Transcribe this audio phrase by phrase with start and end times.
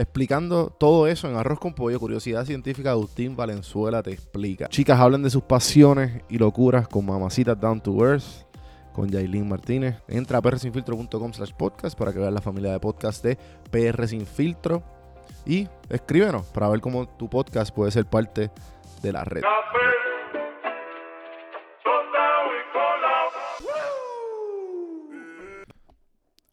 [0.00, 4.66] explicando todo eso en Arroz con Pollo, Curiosidad Científica, Agustín Valenzuela te explica.
[4.68, 8.46] Chicas hablan de sus pasiones y locuras con Mamacitas Down to Earth,
[8.94, 9.96] con Yailin Martínez.
[10.08, 13.36] Entra a prsinfiltro.com slash podcast para que veas la familia de podcast de
[13.70, 14.82] PR Sin Filtro.
[15.44, 18.50] Y escríbenos para ver cómo tu podcast puede ser parte
[19.02, 19.42] de la red.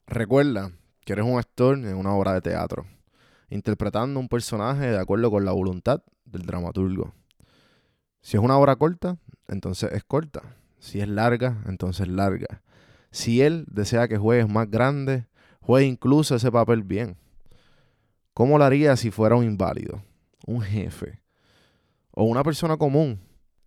[0.05, 0.71] Recuerda
[1.05, 2.85] que eres un actor en una obra de teatro
[3.49, 7.13] interpretando un personaje de acuerdo con la voluntad del dramaturgo.
[8.21, 10.57] Si es una obra corta, entonces es corta.
[10.79, 12.61] Si es larga, entonces larga.
[13.11, 15.27] Si él desea que juegues más grande,
[15.61, 17.17] juegue incluso ese papel bien.
[18.33, 20.03] ¿Cómo lo haría si fuera un inválido,
[20.45, 21.21] un jefe
[22.11, 23.19] o una persona común?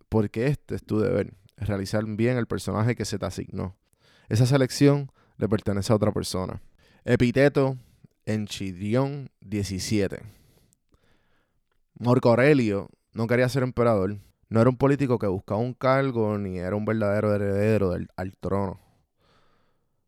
[0.07, 3.75] Porque este es tu deber, realizar bien el personaje que se te asignó.
[4.29, 6.61] Esa selección le pertenece a otra persona.
[7.03, 7.77] Epiteto
[8.33, 10.21] en Chidión 17.
[11.99, 14.17] Marco Aurelio no quería ser emperador.
[14.49, 18.35] No era un político que buscaba un cargo ni era un verdadero heredero del, al
[18.37, 18.79] trono.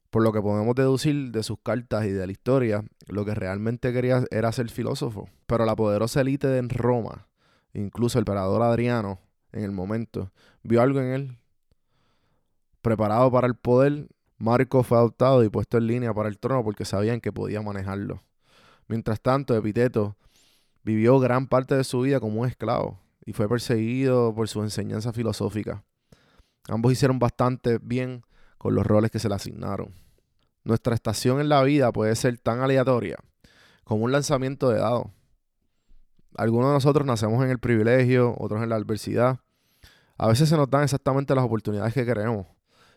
[0.10, 3.92] Por lo que podemos deducir de sus cartas y de la historia, lo que realmente
[3.94, 5.28] quería era ser filósofo.
[5.46, 7.28] Pero la poderosa élite en Roma,
[7.74, 9.20] incluso el emperador Adriano,
[9.52, 11.38] en el momento, vio algo en él.
[12.82, 14.08] Preparado para el poder,
[14.44, 18.22] Marco fue adoptado y puesto en línea para el trono porque sabían que podía manejarlo.
[18.90, 20.18] Mientras tanto, Epiteto
[20.84, 25.14] vivió gran parte de su vida como un esclavo y fue perseguido por su enseñanza
[25.14, 25.86] filosófica.
[26.68, 28.26] Ambos hicieron bastante bien
[28.58, 29.94] con los roles que se le asignaron.
[30.66, 33.16] Nuestra estación en la vida puede ser tan aleatoria
[33.86, 35.08] como un lanzamiento de dados.
[36.36, 39.40] Algunos de nosotros nacemos en el privilegio, otros en la adversidad.
[40.18, 42.46] A veces se nos dan exactamente las oportunidades que queremos.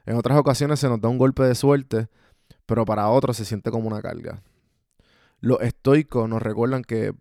[0.06, 2.08] En otras ocasiones se nos da un golpe de suerte,
[2.64, 4.42] pero para otros se siente como una carga.
[5.40, 7.12] Los estoicos nos recuerdan que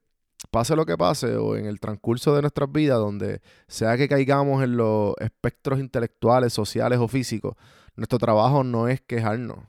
[0.52, 4.64] pase lo que pase o en el transcurso de nuestras vidas, donde sea que caigamos
[4.64, 7.56] en los espectros intelectuales, sociales o físicos,
[7.96, 9.60] nuestro trabajo no es quejarnos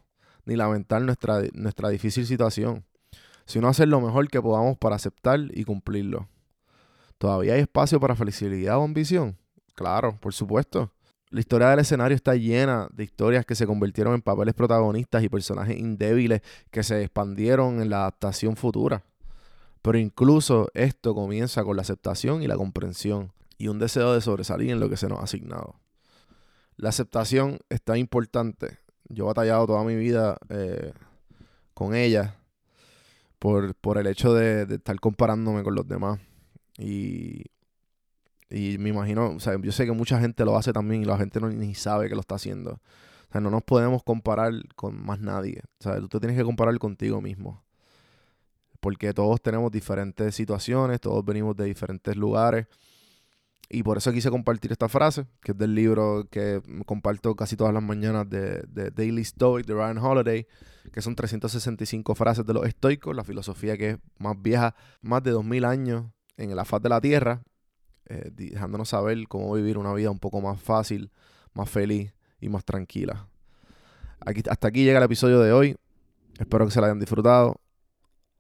[0.44, 2.84] ni lamentar nuestra, nuestra difícil situación,
[3.46, 6.28] sino hacer lo mejor que podamos para aceptar y cumplirlo.
[7.18, 9.38] ¿Todavía hay espacio para felicidad o ambición?
[9.74, 10.92] Claro, por supuesto.
[11.30, 15.28] La historia del escenario está llena de historias que se convirtieron en papeles protagonistas y
[15.28, 16.40] personajes indébiles
[16.70, 19.04] que se expandieron en la adaptación futura.
[19.82, 24.70] Pero incluso esto comienza con la aceptación y la comprensión y un deseo de sobresalir
[24.70, 25.80] en lo que se nos ha asignado.
[26.76, 28.78] La aceptación es tan importante
[29.08, 30.92] Yo he batallado toda mi vida eh,
[31.74, 32.36] con ella
[33.38, 36.20] por, por el hecho de, de estar comparándome con los demás.
[36.78, 37.44] Y,
[38.48, 41.18] y me imagino, o sea, yo sé que mucha gente lo hace también y la
[41.18, 42.80] gente no ni sabe que lo está haciendo.
[43.28, 45.62] O sea, no nos podemos comparar con más nadie.
[45.80, 47.64] O sea, tú te tienes que comparar contigo mismo.
[48.80, 52.66] Porque todos tenemos diferentes situaciones, todos venimos de diferentes lugares.
[53.68, 57.74] Y por eso quise compartir esta frase, que es del libro que comparto casi todas
[57.74, 60.46] las mañanas de, de Daily Stoic de Ryan Holiday,
[60.92, 65.32] que son 365 frases de los estoicos, la filosofía que es más vieja, más de
[65.32, 66.04] 2000 años
[66.36, 67.42] en la faz de la tierra,
[68.06, 71.10] eh, dejándonos saber cómo vivir una vida un poco más fácil,
[71.54, 73.28] más feliz y más tranquila.
[74.20, 75.76] Aquí, hasta aquí llega el episodio de hoy.
[76.38, 77.60] Espero que se lo hayan disfrutado.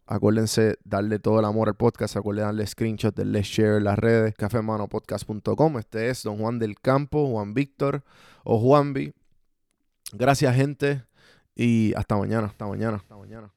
[0.06, 2.16] Acuérdense darle todo el amor al podcast.
[2.16, 4.34] Acuérdense darle screenshot, darle share en las redes.
[4.36, 5.78] cafemanopodcast.com.
[5.78, 8.04] Este es Don Juan del Campo, Juan Víctor
[8.44, 9.12] o Juanvi.
[10.12, 11.04] Gracias, gente.
[11.56, 12.46] Y hasta mañana.
[12.46, 12.98] Hasta mañana.
[12.98, 13.55] Hasta mañana.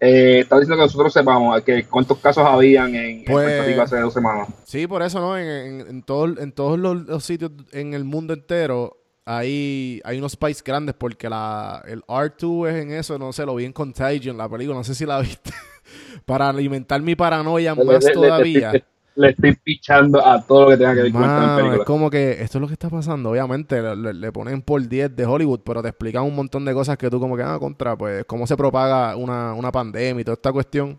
[0.00, 4.00] Eh, está diciendo que nosotros sepamos que cuántos casos habían en, Pues- Puerto Rico hace
[4.00, 4.48] dos semanas.
[4.64, 5.36] Sí, por eso, ¿no?
[5.38, 10.18] En, en, en todo- en todos los, los sitios en el mundo entero hay, hay
[10.18, 13.72] unos spikes grandes porque la, el R2 es en eso, no sé, lo vi en
[13.72, 15.50] Contagion, la película, no sé si la viste.
[16.24, 18.72] Para alimentar mi paranoia más todavía.
[19.16, 21.76] Le, estoy pichando a todo lo que tenga que ver con esta película.
[21.82, 23.30] es como que esto es lo que está pasando.
[23.30, 27.10] Obviamente le, ponen por 10 de Hollywood, pero te explican un montón de cosas que
[27.10, 30.52] tú como que, ah, contra, pues cómo se propaga una, una pandemia y toda esta
[30.52, 30.98] cuestión.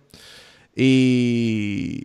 [0.76, 2.04] Y,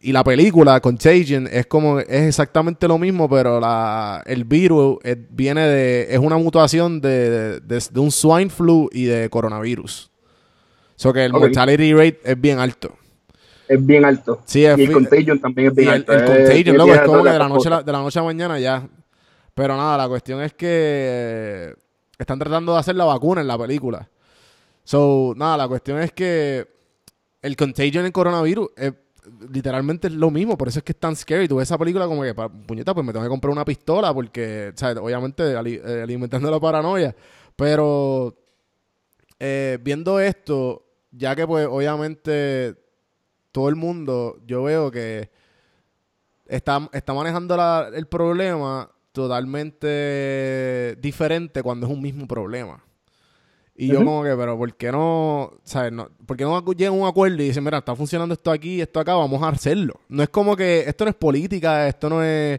[0.00, 5.18] y la película, Contagion, es como, es exactamente lo mismo, pero la, el virus es-
[5.30, 10.10] viene de, es una mutación de, de, de- de un swine flu y de coronavirus.
[10.96, 12.96] O sea que el mortality rate es bien alto.
[13.68, 14.40] Es bien alto.
[14.44, 16.12] Sí, es y el Contagion también es bien el, alto.
[16.12, 18.22] el Contagion, loco, es tiene como que de la, noche la, de la noche a
[18.22, 18.88] mañana ya.
[19.54, 21.74] Pero nada, la cuestión es que
[22.18, 24.08] están tratando de hacer la vacuna en la película.
[24.82, 26.66] So, nada, la cuestión es que
[27.40, 28.92] el Contagion en coronavirus es
[29.50, 31.48] literalmente es lo mismo, por eso es que es tan scary.
[31.48, 34.72] Tú ves esa película como que, puñeta, pues me tengo que comprar una pistola porque,
[34.74, 34.98] ¿sabes?
[34.98, 37.14] Obviamente eh, alimentando la paranoia.
[37.56, 38.36] Pero
[39.38, 42.76] eh, viendo esto, ya que pues obviamente
[43.54, 45.30] todo el mundo, yo veo que
[46.46, 52.82] está, está manejando la- el problema totalmente diferente cuando es un mismo problema.
[53.76, 55.92] Y yo como que, pero ¿por qué no, sabes?
[55.92, 58.80] No, ¿Por qué no llegan a un acuerdo y dicen, mira, está funcionando esto aquí,
[58.80, 60.00] esto acá, vamos a hacerlo?
[60.08, 62.58] No es como que, esto no es política, esto no es,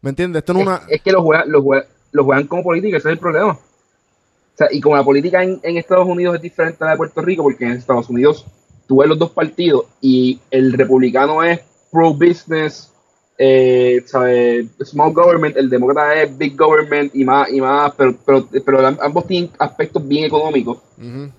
[0.00, 0.40] ¿me entiendes?
[0.40, 0.76] Esto no es una...
[0.88, 3.52] Es, es que lo juegan, lo, juegan, lo juegan como política, ese es el problema.
[3.52, 6.96] O sea, y como la política en, en Estados Unidos es diferente a la de
[6.96, 8.44] Puerto Rico, porque en Estados Unidos
[8.92, 12.92] tú ves los dos partidos y el republicano es pro-business,
[13.38, 14.66] eh, ¿sabe?
[14.84, 19.26] small government, el demócrata es big government y más, y más pero, pero, pero ambos
[19.26, 20.76] tienen aspectos bien económicos.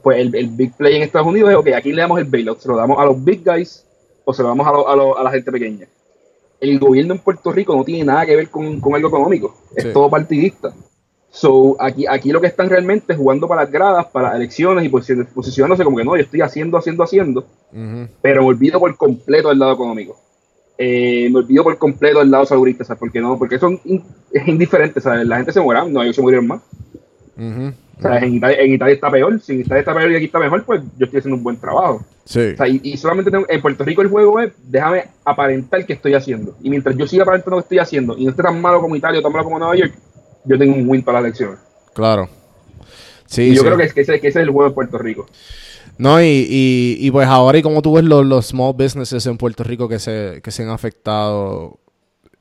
[0.02, 2.60] Pues el, el big play en Estados Unidos es, ok, aquí le damos el bailout,
[2.60, 3.86] se lo damos a los big guys
[4.26, 5.86] o se lo damos a, lo- a, lo- a la gente pequeña.
[6.60, 9.84] El gobierno en Puerto Rico no tiene nada que ver con, con algo económico, es
[9.84, 9.90] Sí.
[9.94, 10.74] todo partidista.
[11.36, 15.26] So, aquí, aquí lo que están realmente jugando para las gradas, para elecciones y posici-
[15.34, 17.48] posicionándose como que no, yo estoy haciendo, haciendo, haciendo,
[18.22, 20.16] pero me olvido por completo del lado económico.
[20.78, 23.00] Eh, me olvido por completo del lado saludista, ¿sabes?
[23.00, 25.26] Porque no, porque son in- es indiferente, ¿sabes?
[25.26, 26.62] La gente se muera, no, ellos se murieron más.
[27.98, 29.40] O sea, en Italia, en Italia está peor.
[29.42, 31.58] Si en Italia está peor y aquí está mejor, pues yo estoy haciendo un buen
[31.58, 32.04] trabajo.
[32.26, 32.52] Sí.
[32.54, 35.94] O sea, y, y solamente tengo- en Puerto Rico el juego es déjame aparentar que
[35.94, 36.56] estoy haciendo.
[36.62, 39.20] Y mientras yo siga aparentando que estoy haciendo y no esté tan malo como Italia
[39.20, 39.94] o tan malo como Nueva York,
[40.46, 41.60] yo tengo un win para las elecciones.
[41.94, 42.30] Claro.
[43.26, 43.66] Sí, y yo sí.
[43.66, 45.28] creo que, es, que, ese, que ese es el juego de Puerto Rico.
[45.98, 49.38] No, y, y, y pues ahora, y como tú ves los, los small businesses en
[49.38, 51.80] Puerto Rico que se, que se han afectado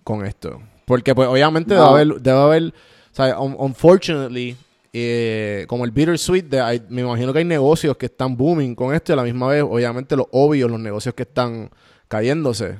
[0.04, 0.60] con esto.
[0.86, 4.56] Porque, pues, obviamente debe haber, debe haber, o sea, un- unfortunately,
[4.92, 8.94] eh, como el bittersweet, de, hay- me imagino que hay negocios que están booming con
[8.94, 11.70] esto y a la misma vez, obviamente, los obvios, los negocios que están
[12.08, 12.78] cayéndose.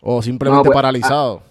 [0.00, 1.42] O simplemente No, pues, paralizados.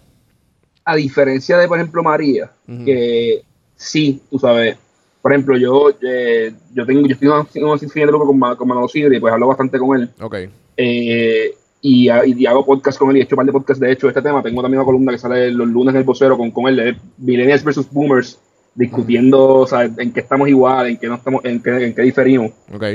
[0.89, 2.49] A diferencia de, por ejemplo, María,
[2.85, 3.43] que
[3.75, 4.77] sí, tú sabes.
[5.21, 8.87] Por ejemplo, yo, eh, yo tengo, yo estoy en una sinfonía de con, con Manolo
[8.87, 10.09] Sidre y pues hablo bastante con él.
[10.21, 10.35] Ok.
[10.77, 13.91] Eh, y, y hago podcast con él y he hecho un par de podcasts de
[13.91, 14.41] hecho de este tema.
[14.41, 16.97] Tengo también una columna que sale los lunes en el vocero con, con él, de
[17.17, 18.39] Millennials versus Boomers,
[18.73, 22.01] discutiendo o sea, en qué estamos igual, en qué no estamos, en qué, en qué
[22.03, 22.51] diferimos.
[22.73, 22.85] Ok.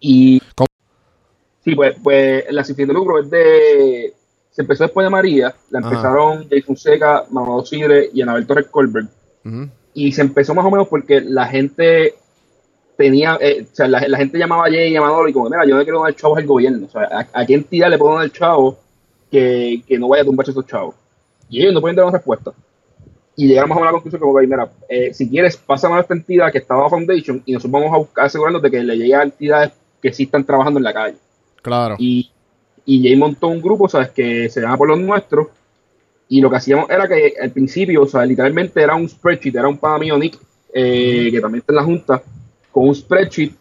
[0.00, 0.66] Y ¿Cómo?
[1.64, 4.14] sí, pues, pues la sinfonía de lucro es de.
[4.50, 9.08] Se empezó después de María, la empezaron Jay Fonseca, Mamadou Sidre y Anabel Torres Colbert.
[9.44, 9.68] Ujú.
[9.94, 12.14] Y se empezó más o menos porque la gente
[12.96, 15.48] tenía, eh, o sea, la, la gente llamaba a Jay y a Manolo y como,
[15.48, 16.86] mira, yo no quiero donar chavos al gobierno.
[16.86, 18.76] O sea, ¿a, a qué entidad le puedo donar chavos
[19.30, 20.94] que, que no vaya a tumbarse esos chavos?
[21.48, 22.52] Y ellos no pueden dar una respuesta.
[23.36, 26.58] Y llegamos a una conclusión como mira, eh, si quieres, pásame a esta entidad que
[26.58, 29.72] está bajo Foundation y nosotros vamos a buscar asegurarnos de que le llegue a entidades
[30.02, 31.16] que sí están trabajando en la calle.
[31.62, 31.96] Claro.
[31.98, 32.30] Y,
[32.94, 34.10] y Jay montó un grupo, ¿sabes?
[34.10, 35.48] Que se llama Por los Nuestros.
[36.28, 39.68] Y lo que hacíamos era que al principio, o sea, literalmente era un spreadsheet, era
[39.68, 40.38] un pana mío, Nick,
[40.72, 42.22] eh, que también está en la Junta,
[42.72, 43.52] con un spreadsheet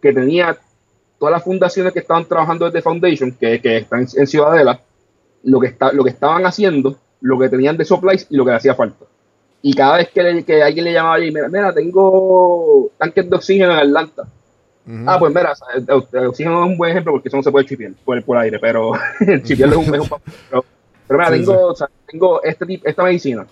[0.00, 0.56] que tenía
[1.18, 4.80] todas las fundaciones que estaban trabajando desde Foundation, que, que están en Ciudadela,
[5.44, 8.50] lo que, está, lo que estaban haciendo, lo que tenían de supplies y lo que
[8.50, 9.04] le hacía falta.
[9.62, 13.36] Y cada vez que, le- que alguien le llamaba y mira, mira, tengo tanques de
[13.36, 14.28] oxígeno en Atlanta.
[14.86, 15.04] Ujú.
[15.06, 17.66] Ah, pues mira, el, el oxígeno es un buen ejemplo porque eso no se puede
[17.66, 20.34] chipear por, por aire, pero es un, es un papel.
[20.48, 20.64] Pero,
[21.08, 23.46] pero mira, Sí, tengo, o sea, tengo este tipo, esta medicina.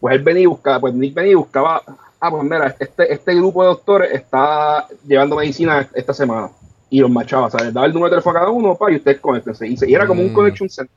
[0.00, 1.82] Pues él venía y buscaba, pues Nick venía y buscaba,
[2.20, 6.48] ah, pues mira, este, este grupo de doctores está llevando medicina esta semana.
[6.88, 8.90] Y los machaba, o sea, les daba el número de teléfono a cada uno, pa,
[8.90, 9.66] y ustedes conéctense.
[9.68, 10.34] Y, y era como un Mm.
[10.34, 10.96] connection center.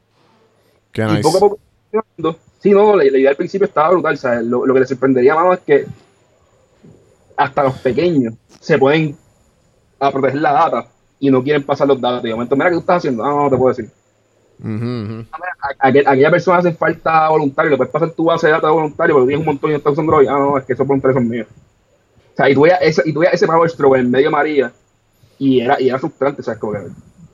[0.94, 1.22] Qué Y nice.
[1.22, 1.60] poco a poco,
[2.62, 4.18] sí, no, la, la idea al principio estaba brutal.
[4.18, 4.46] ¿sabes?
[4.46, 5.86] Lo, lo que le sorprendería más es que
[7.36, 9.16] hasta los pequeños se pueden
[10.08, 10.86] a proteger la data
[11.20, 12.24] y no quieren pasar los datos.
[12.24, 13.24] Y de momento, mira, ¿qué tú estás haciendo?
[13.24, 13.92] Ah, no, no te puedo decir.
[15.80, 19.40] aquella persona hace falta voluntario, le puedes pasar tu base de datos voluntario, pero tienes
[19.40, 20.28] un montón y no estás usando hoy.
[20.28, 21.48] Ah, no, es que esos voluntarios son míos.
[22.34, 24.32] O sea, y tú veías ese, y tú veías ese power stroke en medio de
[24.32, 24.72] María
[25.38, 26.80] y era, y era frustrante, o sea, como que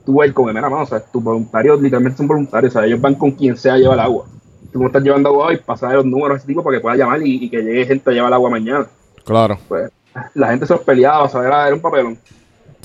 [0.05, 3.15] tú ves como mano, o sea, tus voluntarios literalmente son voluntarios, o sea, ellos van
[3.15, 4.25] con quien sea a llevar el agua.
[4.73, 6.95] Tú no estás llevando agua y pasar los números a ese tipo para que pueda
[6.95, 8.87] llamar y, que llegue gente a llevar el agua mañana.
[9.23, 9.57] Claro.
[9.67, 9.91] Pues
[10.33, 12.17] la gente se los peleaba, o sea, era, un papelón.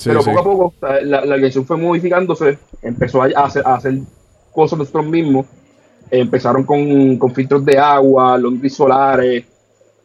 [0.03, 3.99] Pero poco a poco la, la organización fue modificándose, empezó a hacer, a hacer
[4.51, 5.45] cosas nosotros mismos.
[6.11, 9.45] empezaron con, con, filtros de agua, laundry solares,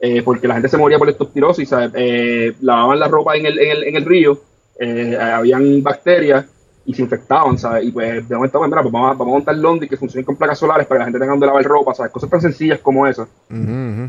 [0.00, 3.70] eh, porque la gente se moría por leptospirosis, eh, lavaban la ropa en el, en
[3.70, 4.40] el, en el río,
[4.78, 6.46] eh, habían bacterias
[6.86, 7.84] y se infectaban, ¿sabes?
[7.84, 10.24] Y pues de momento, pues, mira, pues vamos, a, vamos a montar laundry que funcione
[10.24, 12.10] con placas solares para que la gente tenga donde lavar ropa, ¿sabes?
[12.12, 13.28] Cosas tan sencillas como eso.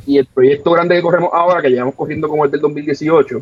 [0.05, 3.41] Y el proyecto grande que corremos ahora, que llevamos corriendo como el del 2018,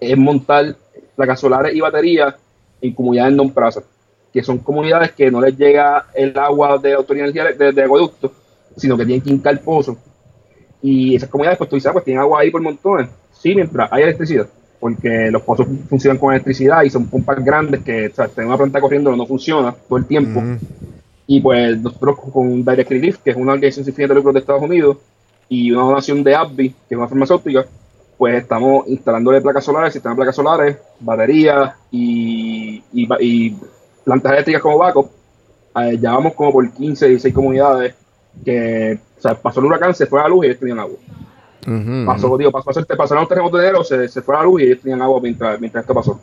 [0.00, 0.76] es montar
[1.16, 2.34] placas solares y baterías
[2.80, 3.82] en comunidades non plaza
[4.32, 8.32] que son comunidades que no les llega el agua de autoridad de, de, acueducto,
[8.76, 9.98] sino que tienen que hincar pozo.
[10.80, 13.10] Y esas comunidades, pues tú dices, ah, pues tienen agua ahí por montones.
[13.30, 14.48] Sí, mientras hay electricidad,
[14.80, 18.56] porque los pozos funcionan con electricidad y son pompas grandes que, o sea, tener una
[18.56, 20.42] planta corriendo no funciona todo el tiempo.
[21.26, 24.40] Y pues nosotros con Direct Relief, que es una organización sin fines de lucro de
[24.40, 24.96] Estados Unidos,
[25.48, 27.66] y una donación de AbbVie, que es una farmacéutica,
[28.18, 33.56] pues estamos instalándole placas solares, sistemas de placas solares, baterías y, y,
[34.04, 35.10] plantas eléctricas como backup.
[35.76, 37.94] Eh, ya vamos como por 15, 16 comunidades
[38.44, 40.96] que o sea, pasó el huracán, se fue a la luz y ellos tenían agua.
[42.06, 44.62] pasó, digo, pasó, pasó, pasaron los terremotos de enero, se, se fue a la luz
[44.62, 46.20] y ellos tenían agua mientras, mientras esto pasó.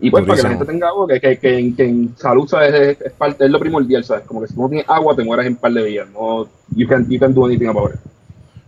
[0.00, 1.38] Y pues para que la gente tenga agua, que, que,
[1.74, 2.98] que, en, salud ¿sabes?
[3.00, 4.24] Es, parte, es lo primordial, ¿sabes?
[4.26, 6.08] Como que si no tienes agua te mueres en un par de días.
[6.10, 8.00] No, you can, you can do anything about it.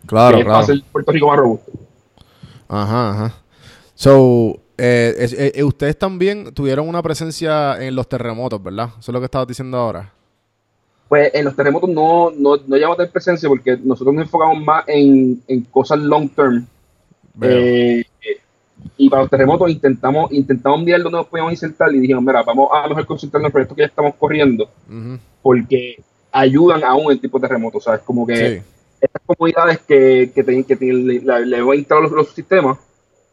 [0.06, 0.66] Claro, claro.
[0.66, 1.72] Para Puerto Rico más robusto.
[2.68, 3.34] Ajá, ajá.
[3.94, 8.90] So, eh, eh, ustedes también tuvieron una presencia en los terremotos, ¿verdad?
[8.98, 10.12] Eso es lo que estabas diciendo ahora.
[11.08, 14.84] Pues en los terremotos no, no, no llamamos de presencia porque nosotros nos enfocamos más
[14.88, 16.66] en, en cosas long term.
[17.42, 18.04] Eh,
[18.98, 22.68] y para los terremotos intentamos intentamos mirar dónde nos podíamos insertar y dijimos, mira, vamos
[22.72, 24.68] a mejor concentrarnos en el proyecto que ya estamos corriendo
[25.42, 26.02] porque
[26.32, 28.00] ayudan aún el tipo de terremotos, ¿sabes?
[28.00, 28.62] Como que
[29.00, 32.78] estas comunidades que, que, que, le, voy a instalar los, los, sistemas,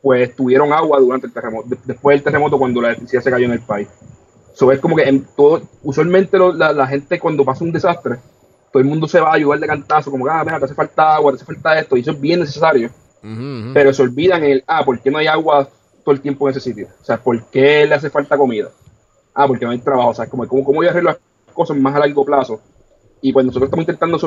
[0.02, 3.54] pues tuvieron agua durante el terremoto, después del terremoto cuando la electricidad se cayó en
[3.54, 3.88] el país.
[4.54, 8.18] Eso es como que en todo, usualmente la, gente cuando pasa un desastre,
[8.72, 10.76] todo el mundo se va a ayudar de cantazo, como que, ah, mira, te hace
[10.76, 12.90] falta agua, te hace falta esto, y eso es bien necesario.
[13.74, 15.68] Pero se olvidan el, ah, ¿por qué no hay agua
[16.04, 16.90] todo el tiempo en ese sitio?
[17.02, 18.70] O sea, ¿por qué le hace falta comida?
[19.34, 20.10] Ah, porque no hay trabajo.
[20.10, 21.20] O sea, como, ¿cómo, cómo yo arreglo las
[21.54, 22.60] cosas más a largo plazo?
[23.26, 24.20] Y pues nosotros estamos intentando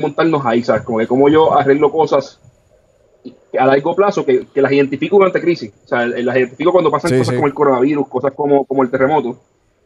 [0.00, 0.82] montarnos ahí, ¿sabes?
[0.82, 2.40] Como que cómo yo arreglo cosas
[3.56, 5.72] a largo plazo que, que las identifico durante crisis.
[5.84, 9.38] O sea, las identifico cuando pasan cosas como el coronavirus, cosas como, como el terremoto.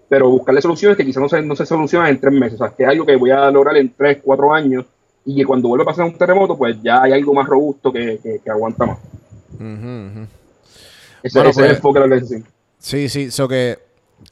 [0.09, 2.59] Pero buscarle soluciones que quizás no se, no se solucionan en tres meses.
[2.59, 4.87] O sea, que es algo que voy a lograr en tres, cuatro años
[5.27, 8.41] y que cuando vuelva a pasar un terremoto, pues ya hay algo más robusto que,
[8.43, 8.99] que, aguanta más.
[11.23, 12.45] Ese, es el pues, enfoque de la organización.
[12.79, 13.79] Sí, sí, so que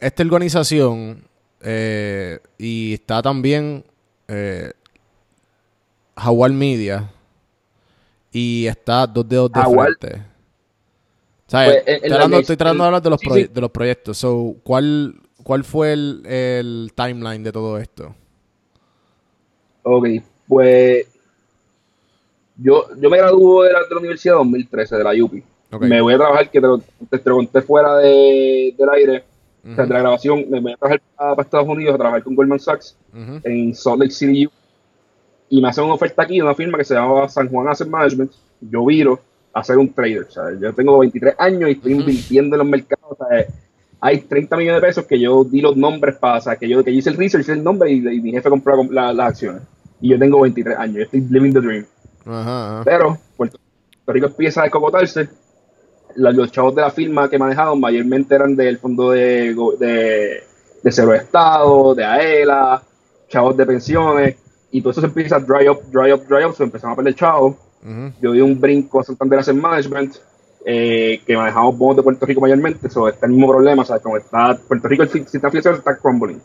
[0.00, 1.24] esta organización
[1.60, 3.84] eh, y está también
[4.28, 4.72] eh,
[6.16, 7.10] Jaguar Media
[8.32, 10.22] y está Dos Dedos de Frente.
[11.50, 14.18] Pues, estoy, tratando, de hablar de los, de los proyectos.
[14.18, 18.14] So, ¿cuál, ¿Cuál fue el, el timeline de todo esto?
[19.82, 20.06] Ok,
[20.48, 21.06] pues
[22.56, 25.44] yo, yo me graduó de la, de la universidad en 2013, de la UPI.
[25.80, 29.24] Me voy a trabajar, que te lo, te, conté fuera de, del aire,
[29.64, 32.96] de la grabación, me voy a trabajar para, Estados Unidos a trabajar con Goldman Sachs
[33.42, 34.48] en Salt Lake City,
[35.48, 37.88] y me hacen una oferta aquí de una firma que se llama San Juan Asset
[37.88, 38.32] Management.
[38.60, 39.20] Yo viro
[39.52, 40.26] a ser un trader.
[40.60, 43.16] Yo tengo 23 años y estoy invirtiendo en los mercados.
[44.00, 46.82] Hay 30 millones de pesos que yo di los nombres para, o sea, que yo,
[46.82, 49.62] que hice el research, hice el nombre y, mi jefe compró las acciones
[50.00, 51.86] y yo tengo 23 años, yo estoy living the dream.
[52.84, 53.58] Pero Puerto
[54.06, 55.28] Rico empieza a descocotarse.
[56.16, 60.42] Los chavos de la firma que manejaban mayormente eran del fondo de, de,
[60.82, 62.82] de Cero Estado, de AELA,
[63.28, 64.36] chavos de pensiones,
[64.70, 66.96] y todo eso se empieza a dry up, dry up, dry up, se empezaron a
[66.96, 67.56] perder chavos.
[68.20, 70.16] Yo di un brinco a Santander Asset Management,
[70.64, 73.98] eh, que manejamos bonos de Puerto Rico mayormente, eso está el mismo problema, o sea,
[73.98, 76.40] como está Puerto Rico el sistema financiero está crumbling.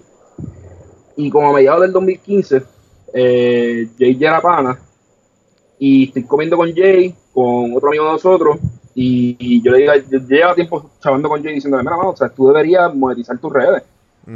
[1.15, 2.61] Y como a mediados del 2015,
[3.13, 4.77] eh, Jay ya era pana
[5.79, 8.57] y estoy comiendo con Jay, con otro amigo de nosotros,
[9.01, 12.47] y, yo le digo, yo llevo tiempo chavando con Jay diciéndole, mira, o sea, tú
[12.47, 13.83] deberías monetizar tus redes.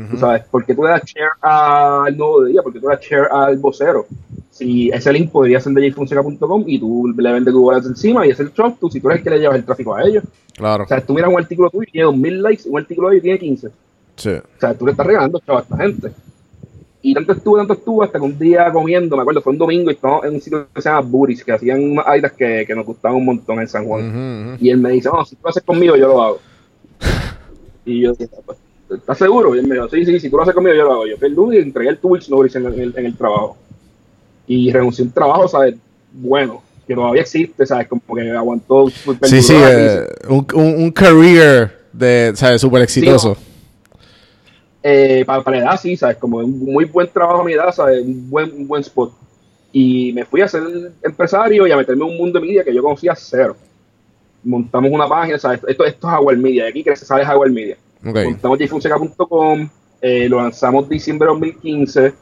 [0.10, 3.28] Tú sabes, porque tú le das share al nuevo día, porque tú le das share
[3.30, 4.08] al vocero.
[4.50, 8.32] Si ese link podría ser de jfonseca.com y tú le vendes Google Ads encima y
[8.32, 10.24] es el trust tú, si tú eres el que le llevas el tráfico a ellos.
[10.56, 10.86] Claro.
[10.86, 13.24] O sea, tú miras un artículo tuyo y tiene 2000 likes, un artículo de ellos
[13.24, 13.70] tiene 15.
[14.16, 14.30] Sí.
[14.30, 16.12] O sea, tú le estás regalando chavo a esta gente.
[17.06, 19.92] Y tanto estuve, tanto estuve, hasta que un día comiendo, me acuerdo, fue un domingo
[19.92, 22.74] y estábamos en un sitio que se llama Buris, que hacían unas aitas que, que
[22.74, 24.58] nos gustaban un montón en San Juan.
[24.62, 26.40] Y él me dice, no, si tú lo haces conmigo, yo lo hago.
[27.86, 28.58] Y yo dije, pues,
[28.98, 29.54] ¿estás seguro?
[29.54, 31.08] Y él me dijo, sí, sí, si tú lo haces conmigo, yo lo hago.
[31.08, 33.58] Yo fui el lunes y entregué el Tools Notice en el, en el- trabajo.
[34.48, 35.76] Y renuncié a un trabajo, ¿sabes?
[36.14, 37.90] Bueno, que todavía existe, ¿sabes?
[37.90, 38.88] Como que aguantó.
[39.24, 42.62] Sí, sí, eh, un, un, un career de, ¿sabes?
[42.62, 43.36] Súper exitoso.
[44.86, 46.18] Eh, para, para la edad, sí, ¿sabes?
[46.18, 48.04] Como un muy buen trabajo a mi edad, ¿sabes?
[48.04, 49.14] Un buen, un buen spot.
[49.72, 50.62] Y me fui a ser
[51.02, 53.56] empresario y a meterme en un mundo de media que yo conocía cero.
[54.44, 55.62] Montamos una página, ¿sabes?
[55.66, 57.78] Esto, esto es Howard Media, de aquí se sale Howard Media.
[58.06, 58.18] Ok.
[58.26, 59.70] Montamos jfonseca.com,
[60.02, 62.14] eh, lo lanzamos diciembre de 2015.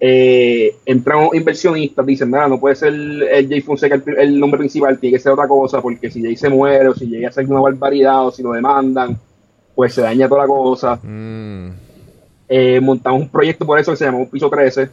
[0.00, 4.98] Eh, entramos inversionistas, dicen, nada, no puede ser el Jay Fonseca el, el nombre principal,
[4.98, 7.46] tiene que ser otra cosa, porque si Jay se muere o si llega a hacer
[7.46, 9.18] una barbaridad o si lo demandan,
[9.78, 10.96] pues se daña toda la cosa.
[11.00, 11.68] Mm.
[12.48, 14.88] Eh, montamos un proyecto por eso que se llamó Piso 13.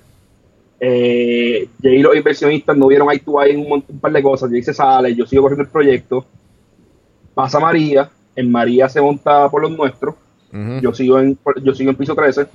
[0.80, 4.12] Eh, Jay y los inversionistas no vieron ahí tú ahí en un, montón- un par
[4.12, 4.52] de cosas.
[4.52, 6.24] Jay se sale, yo sigo corriendo el proyecto.
[7.34, 10.14] Pasa María, en María se monta por los nuestros.
[10.82, 12.46] Yo sigo en, yo sigo en piso 13.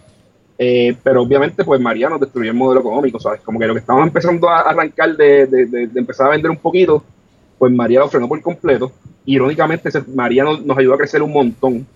[0.57, 3.41] eh, pero obviamente, pues María nos destruyó el modelo económico, ¿sabes?
[3.41, 6.51] Como que lo que estábamos empezando a arrancar de, de- de- de empezar a vender
[6.51, 7.03] un poquito,
[7.59, 8.93] pues María lo frenó por completo.
[9.25, 11.87] Irónicamente, María nos, nos ayudó a crecer un montón,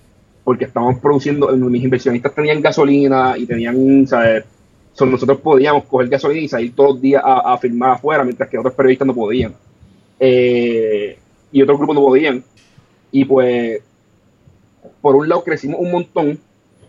[0.44, 4.44] porque estábamos produciendo, mis inversionistas tenían gasolina y tenían, ¿sabes?
[4.92, 8.48] So, nosotros podíamos coger gasolina y salir todos los días a, a firmar afuera, mientras
[8.48, 9.54] que otros periodistas no podían.
[10.20, 11.18] Eh,
[11.50, 12.44] y otros grupos no podían.
[13.11, 13.80] Y pues,
[15.00, 16.38] por un lado, crecimos un montón.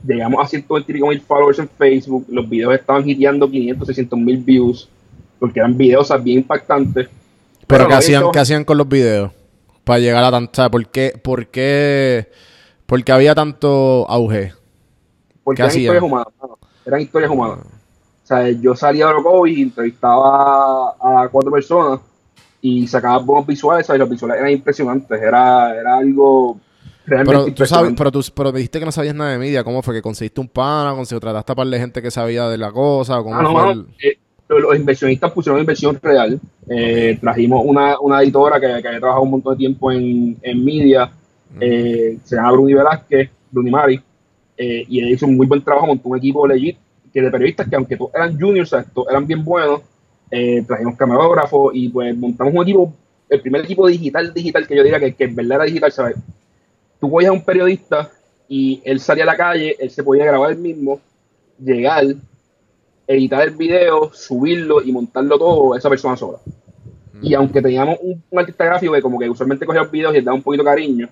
[0.05, 2.25] Llegamos a 120 mil followers en Facebook.
[2.29, 4.89] Los videos estaban hiteando 500, 600 mil views.
[5.39, 7.09] Porque eran videos o sea, bien impactantes.
[7.67, 9.31] Pero ¿qué hacían, ¿qué hacían con los videos?
[9.83, 10.69] Para llegar a tanta...
[10.69, 12.27] ¿Por qué, por qué,
[12.85, 14.53] por qué había tanto auge?
[15.43, 16.27] Porque ¿Qué eran historias humanas.
[16.85, 17.59] Eran historias humanas.
[17.59, 21.99] O sea, yo salía de Orocovi y entrevistaba a cuatro personas
[22.61, 23.99] y sacaba buenos visuales, ¿sabes?
[23.99, 25.21] Los visuales eran impresionantes.
[25.21, 26.57] Era, era algo
[27.05, 29.63] realmente Pero tú, sabes, pero tú pero me dijiste que no sabías nada de media.
[29.63, 29.93] ¿Cómo fue?
[29.93, 30.95] ¿Que conseguiste un pana?
[30.95, 33.17] ¿Conseguiste trataste a par de gente que sabía de la cosa?
[33.21, 34.17] ¿Cómo Ah, no, fue el- eh,
[34.47, 36.39] los, los inversionistas pusieron inversión real.
[36.67, 40.65] Eh, Trajimos una, una editora que, que había trabajado un montón de tiempo en, en
[40.65, 41.11] media,
[41.59, 44.01] eh, se llama Bruni Velázquez, Bruni Mari,
[44.57, 46.77] eh, y él hizo un muy buen trabajo, montó un equipo legit
[47.13, 49.81] que de periodistas que aunque todos eran juniors, o sea, todos eran bien buenos,
[50.29, 52.93] eh, trajimos camarógrafos y pues montamos un equipo,
[53.29, 56.17] el primer equipo digital, digital que yo diría que, que en verdad era digital, ¿sabes?
[56.99, 58.11] Tú cogías a un periodista
[58.49, 60.99] y él salía a la calle, él se podía grabar él mismo,
[61.57, 62.03] llegar,
[63.07, 66.39] editar el video, subirlo y montarlo todo esa persona sola.
[67.21, 70.17] Y aunque teníamos un, un artista gráfico que como que usualmente cogía los videos y
[70.17, 71.09] le daba un poquito de cariño,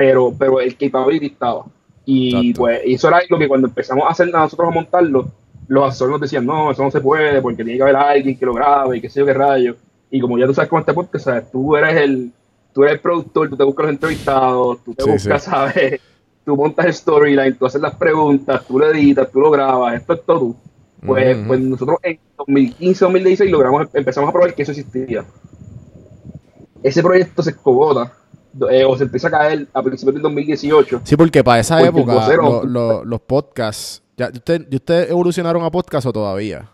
[0.00, 1.66] pero, pero el capability estaba.
[2.06, 2.60] Y Exacto.
[2.62, 5.30] pues eso era algo que cuando empezamos a hacer nosotros a montarlo,
[5.68, 8.46] los asesores nos decían, no, eso no se puede porque tiene que haber alguien que
[8.46, 9.76] lo grabe y qué sé yo qué rayo.
[10.10, 11.50] Y como ya tú sabes con este podcast, ¿sabes?
[11.52, 12.32] tú eres el
[12.72, 15.50] tú eres el productor, tú te buscas los entrevistados, tú te Sí, buscas, sí.
[15.50, 16.00] ¿sabes?
[16.46, 20.14] Tú montas el storyline, tú haces las preguntas, tú lo editas, tú lo grabas, esto
[20.14, 20.56] es todo tú.
[21.04, 25.26] Pues, pues nosotros en 2015, 2016 logramos, empezamos a probar que eso existía.
[26.82, 28.14] Ese proyecto se escogota
[28.70, 31.02] eh, o se empieza a caer a principios del 2018.
[31.04, 34.02] Sí, porque para esa época lo- lo- los podcasts...
[34.16, 36.68] Ya, ¿usted, ¿y ¿Ustedes evolucionaron a podcast o todavía?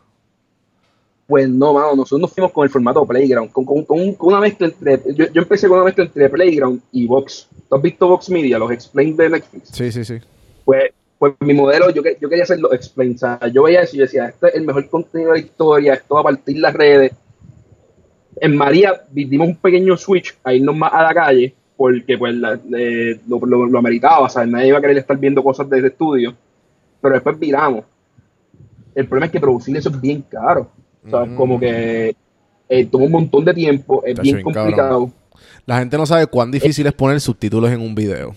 [1.28, 4.28] Pues no, mano, nosotros nos fuimos con el formato Playground, con, con- con un- con
[4.28, 5.00] una mezcla entre.
[5.14, 7.48] Yo, yo empecé con una mezcla entre Playground y Vox.
[7.68, 9.68] ¿Tú has visto Vox Media, los Explain de Netflix?
[9.72, 10.18] Sí, sí, sí.
[10.64, 10.84] Pues,
[11.18, 13.14] pues mi modelo, yo, que- yo quería hacer los Explain.
[13.14, 15.94] O sea, yo veía eso y decía, este es el mejor contenido de la historia,
[15.94, 17.12] esto va a partir las redes.
[18.40, 22.58] En María dimos un pequeño switch a irnos más a la calle, porque pues la-
[22.78, 25.88] eh, lo, lo, lo ameritaba, o sea, nadie iba a querer estar viendo cosas desde
[25.88, 26.34] estudio,
[27.00, 27.84] pero después viramos.
[28.94, 30.70] El problema es que producir eso es bien caro.
[31.06, 31.34] O sea, Ujú.
[31.36, 32.16] como que
[32.68, 35.10] eh, toma un montón de tiempo, es bien complicado.
[35.66, 38.34] La gente no sabe cuán difícil es poner subtítulos en un video.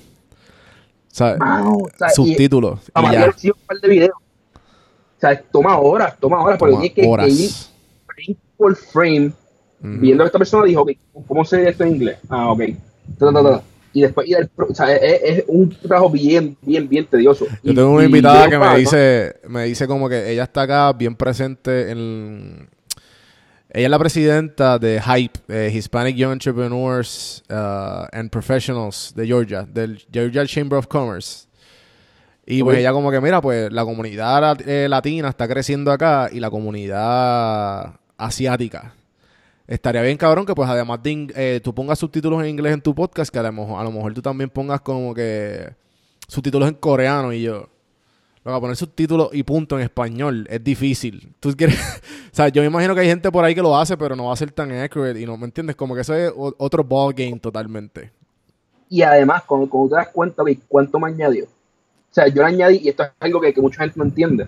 [1.08, 1.40] ¿Sabes?
[1.40, 2.80] Mano, o sea, y- subtítulos.
[2.94, 3.52] a y María ya.
[3.52, 4.14] un par de videos.
[4.16, 6.94] O sea, toma horas, toma horas, porque Toma tienes
[7.28, 7.50] que, ir
[8.06, 9.32] frame por frame,
[9.80, 10.92] viendo que esta persona dijo, ok,
[11.28, 12.18] ¿cómo se dice esto en inglés?
[12.30, 12.62] Ah, ok.
[13.18, 13.64] Ta, ta, ta, ta.
[13.92, 17.48] Y después ir al pro- o sea, es, es un trabajo bien, bien, bien tedioso.
[17.64, 21.16] Yo tengo una invitada que me dice, me dice como que ella está acá bien
[21.16, 22.70] presente en...
[23.72, 29.64] Ella es la presidenta de HYPE, eh, Hispanic Young Entrepreneurs uh, and Professionals de Georgia,
[29.64, 31.48] del Georgia Chamber of Commerce.
[32.48, 36.40] Y pues ella como que, mira, pues la comunidad eh, latina está creciendo acá y
[36.40, 38.96] la comunidad asiática.
[39.70, 42.96] Estaría bien, cabrón, que pues además de eh, tú pongas subtítulos en inglés en tu
[42.96, 45.76] podcast, que a lo, mejor, a lo mejor tú también pongas como que
[46.28, 47.70] subtítulos en coreano y yo.
[48.44, 51.36] Lo a poner subtítulos y punto en español es difícil.
[51.40, 51.78] Tú quieres.
[52.32, 54.26] o sea, yo me imagino que hay gente por ahí que lo hace, pero no
[54.26, 55.76] va a ser tan accurate y no, ¿me entiendes?
[55.76, 58.12] Como que eso es otro ball game totalmente.
[58.90, 61.46] Y además, cuando, te das cuenta de cuánto me añadió.
[61.46, 64.48] O sea, yo le añadí, y esto es algo que, mucha gente no entiende.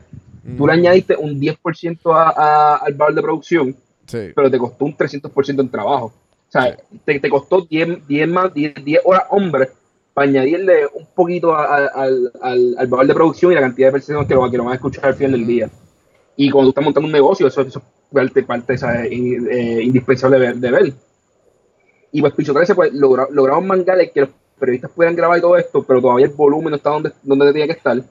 [0.57, 3.75] Tú le añadiste un 10% a, al valor de producción
[4.12, 6.06] pero te costó un 300% en trabajo.
[6.06, 9.69] O sea, te, te, costó 10, 10 más, 10, 10 horas hombre
[10.13, 14.34] para añadirle un poquito al, al, valor de producción y la cantidad de personas que
[14.34, 15.69] lo, que lo van a escuchar al final del día.
[16.36, 17.82] Y cuando tú estás montando un negocio, eso, eso
[18.13, 18.76] es parte,
[19.10, 20.93] eh, indispensable de ver,
[22.12, 25.84] Y pues Piso 13, pues logramos mangarle que los periodistas pudieran grabar y todo esto,
[25.84, 28.02] pero todavía el volumen no está donde, donde tenía que estar.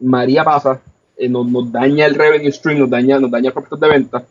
[0.00, 0.82] María pasa,
[1.16, 4.26] eh, nos, nos, daña el revenue stream, nos daña, nos daña el de venta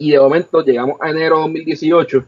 [0.00, 2.24] y de momento llegamos a enero de 2018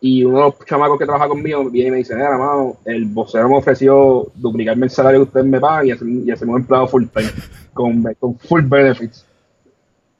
[0.00, 3.04] y uno de los chamacos que trabaja conmigo viene y me dice, mira, mano, el
[3.04, 7.04] vocero me ofreció duplicarme el salario que ustedes me pagan y, hacemos un empleado full
[7.14, 7.30] time,
[7.74, 9.26] con, con, full benefits.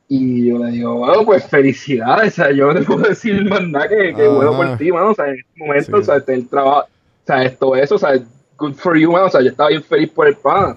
[0.07, 3.67] Y yo le digo, bueno, pues felicidades, o sea, yo no te puedo decir más
[3.67, 6.35] nada que, que bueno por ti, mano, o sea, en este momento, o sea, este,
[6.35, 8.23] el trabajo, o sea, esto, eso, o sea,
[8.59, 10.77] good for you, mano, o sea, yo estaba bien feliz por el pan.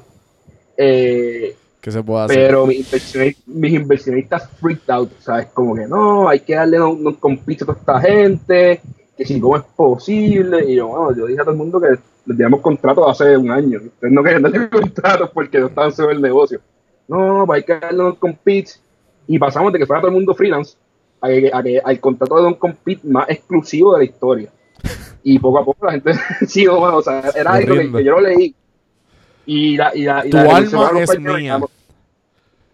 [0.77, 2.47] Eh, ¿Qué se puede hacer?
[2.47, 5.47] Pero mis inversionistas, freaked out, ¿sabes?
[5.47, 8.81] Como que no, hay que darle un, un compito a toda esta gente,
[9.17, 10.65] que si cómo es posible.
[10.69, 13.49] Y yo, bueno, yo dije a todo el mundo que les dimos contratos hace un
[13.49, 13.79] año.
[13.79, 16.59] Ustedes no querían darle contratos porque no estaban sobre el negocio.
[17.07, 18.71] No, pues hay que darle un compete.
[19.27, 20.75] Y pasamos de que fuera todo el mundo freelance
[21.21, 24.49] a que, a al contrato de un compete más exclusivo de la historia.
[25.23, 26.13] Y poco a poco la gente
[26.47, 28.55] sí, bueno, o sea, era algo que yo lo leí
[29.49, 31.59] y la, y la, y tu alma es mía.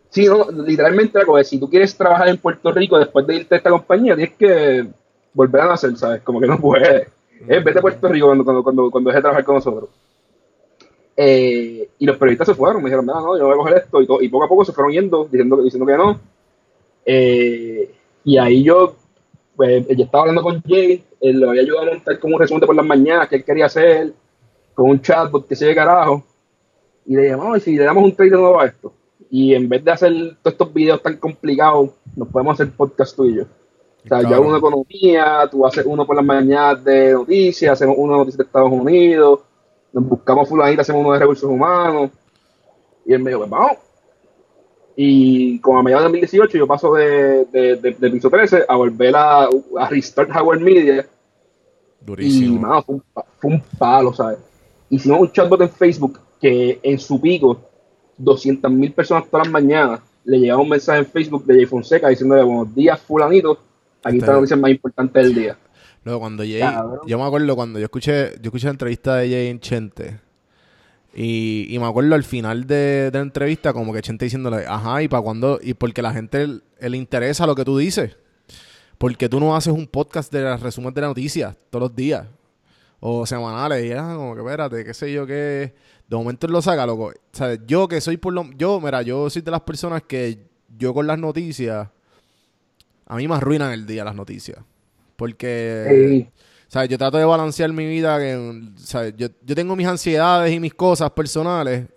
[0.10, 3.70] Sí, no, literalmente, si tú quieres trabajar en Puerto Rico después de irte a esta
[3.70, 4.86] compañía, tienes que
[5.34, 6.22] volver a nacer, ¿sabes?
[6.22, 7.08] Como que no puedes.
[7.48, 9.90] Eh, vete a Puerto Rico cuando, cuando, cuando, cuando dejes de trabajar con nosotros.
[11.16, 14.02] Eh, y los periodistas se fueron, me dijeron, no, no, yo voy a coger esto,
[14.02, 16.20] y, y poco a poco se fueron yendo, diciendo, diciendo que no.
[17.06, 17.90] Eh,
[18.26, 18.98] y ahí yo,
[19.56, 22.66] pues, yo estaba hablando con Jay, él le había ayudado a montar como un resumen
[22.66, 24.12] por las mañanas que él quería hacer,
[24.74, 26.22] con un chatbot que se de carajo
[27.06, 28.94] y le llamamos, y si le damos un trailer nuevo a esto,
[29.30, 33.26] y en vez de hacer todos estos videos tan complicados, nos podemos hacer podcast tú
[33.26, 33.44] y yo.
[33.44, 37.96] O sea, yo hago una economía, tú haces uno por las mañanas de noticias, hacemos
[37.98, 39.39] uno de noticias de Estados Unidos,
[39.91, 42.12] nos buscamos fulanita, hacemos uno de recursos humanos,
[43.06, 43.78] y él me dijo, pues vamos.
[44.96, 49.15] Y como a mediados de 2018 yo paso de, de, de, piso 13 a volver
[49.15, 51.06] a, a restart Howard Media.
[52.00, 52.56] Durísimo.
[52.56, 53.04] Y, mano, fue un,
[53.39, 54.38] fue un palo, ¿sabes?
[54.89, 57.60] Hicimos un chatbot en Facebook que en su pico,
[58.20, 62.08] 200 mil personas todas las mañanas le llegaba un mensaje en Facebook de Jay Fonseca
[62.08, 63.58] diciéndole buenos días fulanito,
[64.04, 65.58] aquí está la noticia más importante del día.
[66.04, 66.62] Luego cuando Jay,
[67.08, 70.20] yo me acuerdo cuando yo escuché, yo escuché la entrevista de Jay en Chente.
[71.16, 75.08] Y, y me acuerdo al final de, la entrevista como que Chente diciéndole, ajá, y
[75.08, 76.46] para cuando, y porque la gente
[76.80, 78.18] le, interesa lo que tú dices.
[79.00, 82.28] Porque tú no haces un podcast de las resúmenes de la noticia todos los días.
[83.00, 83.84] O semanales.
[83.84, 85.74] Y ya, como que espérate, qué sé yo qué
[86.08, 87.08] de momento él lo saca, loco.
[87.08, 88.50] O sea, yo que soy por lo...
[88.52, 90.39] Yo, mira, yo soy de las personas que
[90.78, 91.88] yo con las noticias...
[93.08, 94.58] A mí me arruinan el día las noticias.
[95.15, 96.28] Porque...
[96.68, 98.18] O sea, yo trato de balancear mi vida.
[98.18, 101.88] Que, o sea, yo, yo tengo mis ansiedades y mis cosas personales.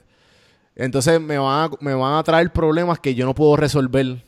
[0.76, 4.22] Entonces me van, a, me van a traer problemas que yo no puedo resolver.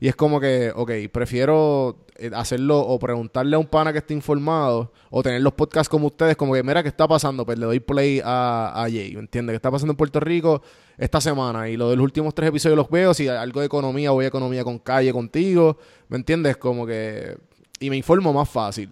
[0.00, 4.12] Y es como que, ok, prefiero eh, hacerlo o preguntarle a un pana que esté
[4.12, 7.46] informado o tener los podcasts como ustedes, como que, mira, ¿qué está pasando?
[7.46, 9.52] Pues le doy play a, a Jay, ¿me entiendes?
[9.52, 10.62] ¿Qué está pasando en Puerto Rico
[10.98, 11.68] esta semana?
[11.68, 14.28] Y lo de los últimos tres episodios los veo, si algo de economía, voy a
[14.28, 15.78] economía con calle contigo,
[16.08, 16.56] ¿me entiendes?
[16.56, 17.38] Como que...
[17.80, 18.90] Y me informo más fácil.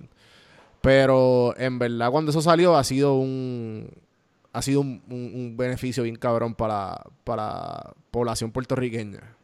[0.81, 3.91] Pero en verdad cuando eso salió ha sido un...
[4.55, 9.37] Ha sido un, un beneficio bien cabrón para, para población puertorriqueña.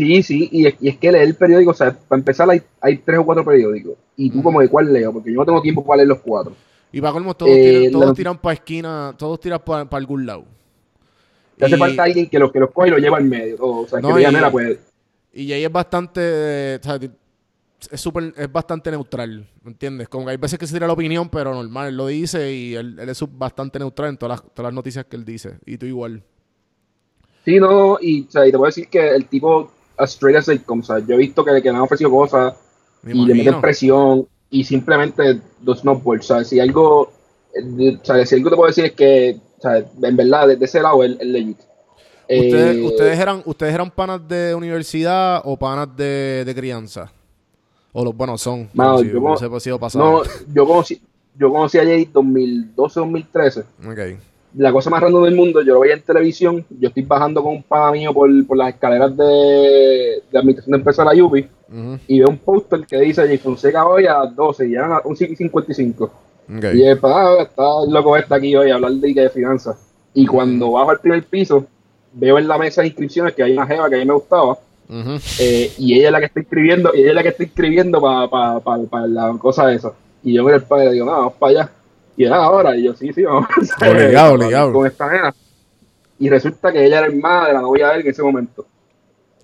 [0.00, 2.62] Sí, sí, y es, y es que leer el periódico, o sea, para empezar hay,
[2.80, 3.98] hay tres o cuatro periódicos.
[4.16, 6.54] Y tú como de cuál leo, porque yo no tengo tiempo para leer los cuatro.
[6.90, 10.46] Y para colmo, todos, tiran, todos tiran para esquina, todos tiran para, algún lado.
[11.58, 13.58] Te hace falta alguien que los que los coge y lo lleva al medio.
[13.60, 14.78] O, sea, que diga, mira, pues...
[15.34, 16.76] Y ahí es bastante...
[16.76, 16.98] O sea,
[17.90, 20.08] es super, es bastante neutral, ¿me entiendes?
[20.08, 22.74] Como que hay veces que se tira la opinión, pero normal, él lo dice y
[22.74, 25.58] él, él es bastante neutral en todas las, todas las noticias que él dice.
[25.66, 26.22] Y tú igual.
[27.44, 30.36] Sí, no, y, o sea, y te voy a decir que el tipo a straight
[30.36, 32.54] as O sea, yo he visto que, que le han ofrecido cosas
[33.06, 38.34] y le meten presión y simplemente dos no O sea, si algo, o sea, si
[38.34, 41.58] algo te puedo decir es que, o sea, en verdad, desde ese lado, el, legit.
[42.28, 47.12] ¿Ustedes, Eh, ustedes eran, ¿Ustedes eran panas de universidad o panas de, de crianza?
[47.92, 48.68] O los, bueno, son.
[48.72, 50.22] Mano, si, yo no sé pasado.
[50.22, 51.00] No, yo conocí,
[51.36, 53.64] yo conocí a Jay 2012-2013.
[53.88, 54.20] Ok.
[54.56, 56.64] La cosa más random del mundo, yo lo veía en televisión.
[56.70, 60.78] Yo estoy bajando con un pana mío por, por las escaleras de, de administración de
[60.78, 61.46] empresa de la UPI
[62.08, 65.00] y veo un póster que dice Jay Fonseca hoy a las 12 y eran a
[65.04, 66.04] un 55.
[66.04, 66.64] Ok.
[66.74, 69.76] Y el pana, está loco está aquí hoy a hablar de, de finanzas.
[70.14, 71.66] Y cuando bajo al primer piso,
[72.12, 74.58] veo en la mesa de inscripciones que hay una jeva que a mí me gustaba.
[75.38, 78.00] Eh, y ella es la que está escribiendo, y ella es la que está escribiendo
[78.00, 79.92] para la cosa esa.
[80.24, 81.72] Y yo miro al padre y le digo, no, vamos para allá.
[82.26, 83.46] "Ah, ahora, y yo, sí, sí, vamos.
[83.80, 84.72] Obligado, Con- obligado.
[84.72, 85.34] Con esta nena.
[86.18, 88.66] Y resulta que ella era hermana de la novia de él en ese momento.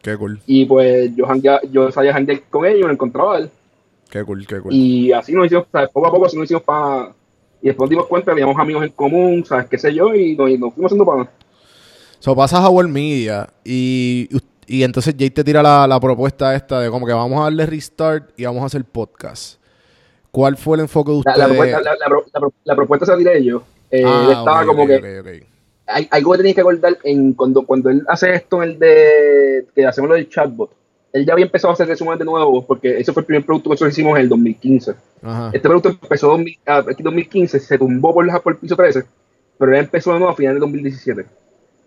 [0.02, 0.40] Qué cool.
[0.46, 3.50] Y pues yo, janguea- yo salía a janguear con ella y me encontraba a él.
[4.10, 4.72] Qué cool, qué cool.
[4.72, 5.88] Y así nos hicimos, ¿sabes?
[5.90, 7.12] poco a poco así nos hicimos para...
[7.62, 9.66] Y después nos dimos cuenta que teníamos amigos en común, ¿sabes?
[9.66, 11.28] Qué sé yo, y nos, y nos fuimos haciendo para...
[12.20, 14.28] So, pasas a World Media y,
[14.66, 17.66] y entonces Jay te tira la, la propuesta esta de como que vamos a darle
[17.66, 19.60] restart y vamos a hacer podcast.
[20.36, 21.38] ¿Cuál fue el enfoque de ustedes?
[21.38, 23.62] la propuesta, la, la pro- la la propuesta se la tiré yo.
[23.90, 24.96] Eh, Ah, estaba ok, como ok, que...
[25.20, 25.46] ok, ok.
[25.86, 29.66] hay algo que tenéis que acordar en cuando, cuando él hace esto en el de
[29.74, 30.70] que hacemos lo del chatbot.
[31.12, 33.70] Él ya había empezado a hacer resúmenes de nuevo porque ese fue el primer producto
[33.70, 34.94] que nosotros hicimos en el 2015.
[35.22, 35.46] Ajá.
[35.54, 39.04] Este producto empezó en 2000 ah, aquí 2015, se tumbó por, por el piso 13,
[39.58, 41.24] pero él empezó de nuevo a finales de 2017.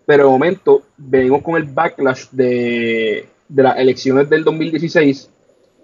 [0.06, 5.30] Pero de momento venimos con el backlash de, de las elecciones del 2016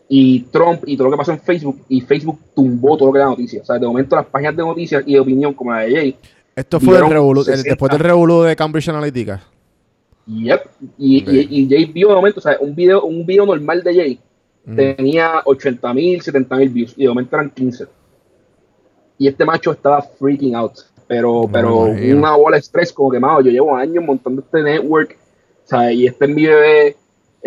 [0.09, 3.19] y Trump y todo lo que pasó en Facebook y Facebook tumbó todo lo que
[3.19, 3.63] era noticia.
[3.63, 6.17] O sea, de momento las páginas de noticias y de opinión como la de Jay
[6.55, 7.71] Esto fue el revolu- el- 60.
[7.71, 9.43] después del revolú de Cambridge Analytica.
[10.27, 10.61] Yep.
[10.99, 11.29] Y, Ok.
[11.33, 14.21] y, y Jay vio de momento, o sea, un video, un video normal de Jay
[14.75, 17.87] tenía 80 mil, 70 mil views y de momento eran 15.
[19.19, 20.73] Y este macho estaba freaking out.
[21.07, 24.61] Pero, No pero una bola de estrés, como que, mano, yo llevo años montando este
[24.65, 25.17] network,
[25.65, 26.97] o sea, y este es mi bebé,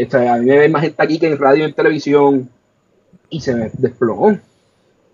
[0.05, 2.49] o sea, a mí me ve más gente aquí que en radio y en televisión,
[3.29, 4.37] y se me desplomó.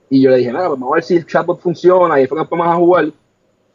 [0.10, 2.28] Y yo le dije, nada, pues vamos a ver si el chatbot funciona, y ahí
[2.28, 3.12] fue que empezamos a jugar,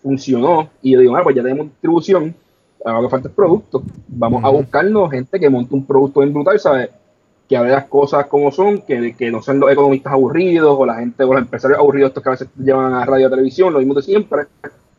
[0.02, 2.34] funcionó, y yo digo, nada, pues ya tenemos distribución,
[2.84, 6.32] ahora lo que falta es producto, vamos a buscarnos gente que monte un producto bien
[6.32, 6.90] brutal, ¿sabes?
[7.48, 10.94] que hable las cosas como son, que, que no sean los economistas aburridos o la
[10.94, 13.72] gente o los empresarios aburridos estos que a veces llevan a radio y a televisión,
[13.72, 14.42] lo mismo de siempre.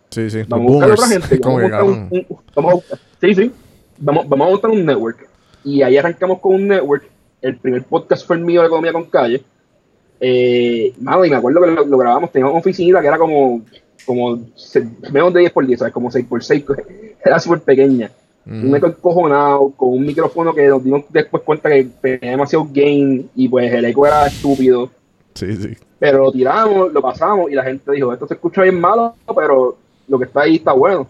[0.09, 0.43] Sí, sí.
[0.49, 1.39] Vamos a buscar otra gente.
[1.41, 3.51] Vamos a un, un- vamos a buscar- sí, sí.
[3.99, 5.29] Vamos, vamos a montar un network.
[5.63, 7.03] Y ahí arrancamos con un network.
[7.41, 9.41] El primer podcast fue el mío de Economía con Calle.
[10.19, 13.61] Eh, mano, y me acuerdo que lo, lo grabamos, teníamos una oficina que era como,
[14.05, 15.93] como se- menos de 10 por 10, ¿sabes?
[15.93, 16.63] Como 6 por 6,
[17.25, 18.11] era súper pequeña
[18.43, 18.75] un Ujú.
[18.75, 23.47] eco encojonado, con un micrófono que nos dimos después cuenta que tenía demasiado gain y
[23.47, 24.89] pues el eco era estúpido.
[25.35, 25.77] Sí, sí.
[25.99, 29.77] Pero lo tiramos, lo pasamos y la gente dijo, esto se escucha bien malo, pero
[30.07, 31.07] lo que está ahí está bueno.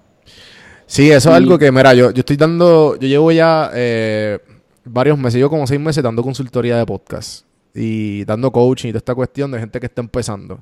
[0.91, 4.39] Sí, eso es algo que, mira, yo, yo estoy dando, yo llevo ya eh,
[4.83, 8.97] varios meses, yo como seis meses dando consultoría de podcast y dando coaching y toda
[8.97, 10.61] esta cuestión de gente que está empezando.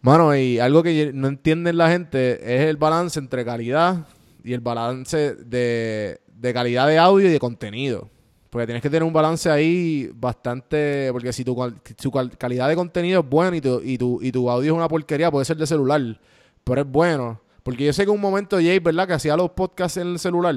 [0.00, 4.04] Mano, y algo que no entienden la gente es el balance entre calidad
[4.42, 8.10] y el balance de, de calidad de audio y de contenido.
[8.50, 11.10] Porque tienes que tener un balance ahí bastante.
[11.12, 11.54] Porque si tu,
[12.02, 14.76] tu cal- calidad de contenido es buena y tu, y, tu, y tu audio es
[14.76, 16.00] una porquería, puede ser de celular,
[16.64, 17.40] pero es bueno.
[17.68, 19.06] Porque yo sé que un momento Jay, ¿verdad?
[19.06, 20.56] Que hacía los podcasts en el celular.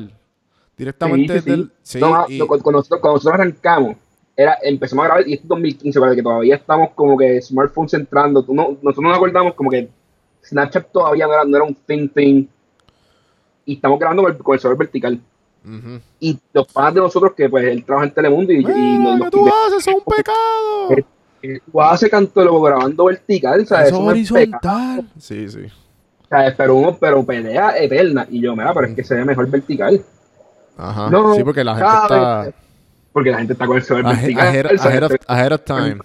[0.78, 1.62] Directamente Sí, sí, desde sí.
[1.62, 3.98] el- sí, No, y- no, cuando, nosotros, cuando nosotros arrancamos,
[4.36, 6.16] era, empezamos a grabar y esto es 2015, ¿verdad?
[6.16, 8.46] que todavía estamos como que smartphones entrando.
[8.48, 9.90] No- nosotros nos acordamos como que
[10.44, 12.46] Snapchat todavía no era, no era un thing thing.
[13.66, 15.20] Y estamos grabando con el, con el server vertical.
[16.20, 19.14] Y los padres de nosotros, que pues él trabaja en Telemundo y, y ¡Eh, nos,
[19.18, 19.68] ¿Qué nos tú haces?
[19.68, 21.06] ¡Eso es un pecado!
[21.44, 23.90] Eh, tú haces canto luego grabando vertical, ¿sabes?
[23.90, 25.08] Eso es horizontal.
[25.20, 25.60] Sí, sí.
[26.32, 26.56] ¿Sabes?
[26.58, 28.26] Pero uno, pero pelea eterna.
[28.32, 30.02] Y yo, mira, pero es que se ve mejor vertical.
[30.78, 31.10] Ajá.
[31.12, 32.52] No, sí, porque la gente está
[33.14, 34.48] Porque la gente está con el ahe- vertical.
[34.48, 35.98] ahead, ahead of, ahead of time.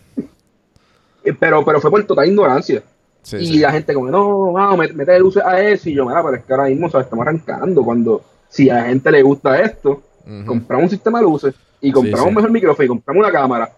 [1.24, 2.82] Eh, Pero, pero fue por total ignorancia.
[3.22, 3.58] Sí, y sí.
[3.58, 5.88] la gente como, no, vamos, met- mete luces a eso.
[5.88, 7.06] Y yo, mira, pero es que ahora mismo, ¿sabes?
[7.06, 7.82] Estamos arrancando.
[7.84, 10.02] Cuando, si a la gente le gusta esto,
[10.44, 12.28] compramos un sistema de luces y compramos sí.
[12.28, 13.70] un mejor micrófono y compramos una cámara.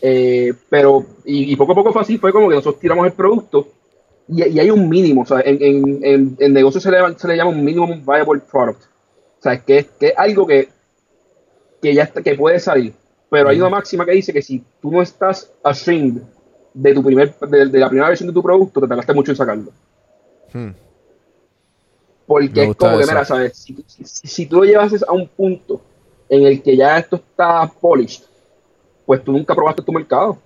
[0.00, 3.12] Eh, pero, y, y poco a poco fue así, fue como que nosotros tiramos el
[3.12, 3.68] producto
[4.28, 7.28] y, y hay un mínimo, o sea, en, en, en, en negocio se le, se
[7.28, 8.82] le llama un minimum viable product.
[9.38, 10.68] O sea, que es, que es algo que,
[11.80, 12.92] que ya está, que puede salir.
[13.28, 16.22] Pero hay una máxima que dice que si tú no estás ashamed
[16.74, 19.36] de tu primer, de, de la primera versión de tu producto, te tardaste mucho en
[19.36, 19.72] sacarlo.
[20.52, 20.70] Hmm.
[22.26, 23.56] Porque Me es como que, mira, ¿sabes?
[23.56, 25.80] Si, si- si tú lo llevas a un punto
[26.28, 28.24] en el que ya esto está polished,
[29.04, 30.38] pues tú nunca probaste tu mercado.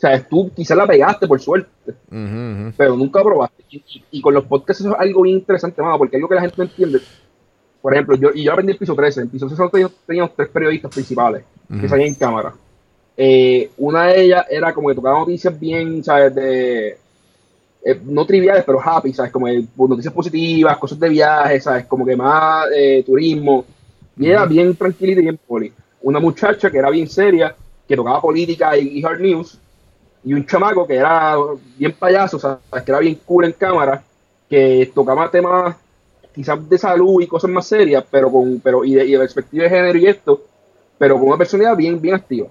[0.00, 1.68] O sea, tú quizás la pegaste por suerte,
[2.76, 3.62] pero nunca probaste.
[4.10, 6.56] Y, con los podcasts eso es algo bien interesante, mano, porque algo que la gente
[6.56, 7.00] no entiende.
[7.82, 9.20] por ejemplo, yo, y yo aprendí el piso 13.
[9.20, 11.44] En piso 13 teníamos, teníamos tres periodistas principales
[11.80, 12.54] que salían en cámara.
[13.14, 16.34] Eh, una de ellas era como que tocaba noticias bien, ¿sabes?
[16.34, 16.96] De,
[17.84, 19.30] eh, no triviales, pero happy, ¿sabes?
[19.30, 21.84] Como de, noticias positivas, cosas de viajes, ¿sabes?
[21.84, 23.66] Como que más eh, turismo.
[24.16, 25.72] Y era bien tranquilita y bien poli.
[26.02, 27.54] Una muchacha que era bien seria,
[27.86, 29.58] que tocaba política y, hard news.
[30.24, 31.36] Y un chamaco que era
[31.78, 32.60] bien payaso, ¿sabes?
[32.84, 34.02] Que era bien cool en cámara,
[34.48, 35.76] que tocaba temas
[36.34, 39.64] quizás de salud y cosas más serias, pero con pero y de, y de perspectiva
[39.64, 40.42] de género y esto,
[40.98, 42.48] pero con una personalidad bien, bien activa.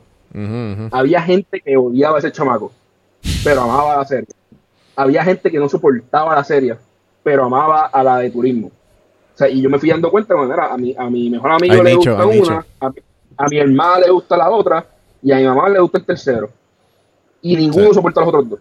[0.91, 2.71] Había gente que odiaba a ese chamaco,
[3.43, 4.27] pero amaba la serie.
[4.95, 6.75] Había gente que no soportaba la serie,
[7.23, 8.67] pero amaba a la de turismo.
[8.67, 11.95] O sea, y yo me fui dando cuenta, a mi, a mi mejor amigo le
[11.95, 12.65] gusta una,
[13.37, 14.85] a, mi hermana le gusta la otra,
[15.21, 16.49] y a mi mamá le gusta el tercero.
[17.41, 18.59] Y ninguno soporta a los otros dos.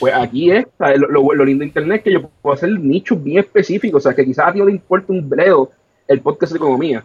[0.00, 3.38] Pues aquí es, lo, lo, lindo de internet es que yo puedo hacer nichos bien
[3.38, 5.70] específicos, o sea, que quizás a ti no te importa un bledo
[6.06, 7.04] el podcast de economía,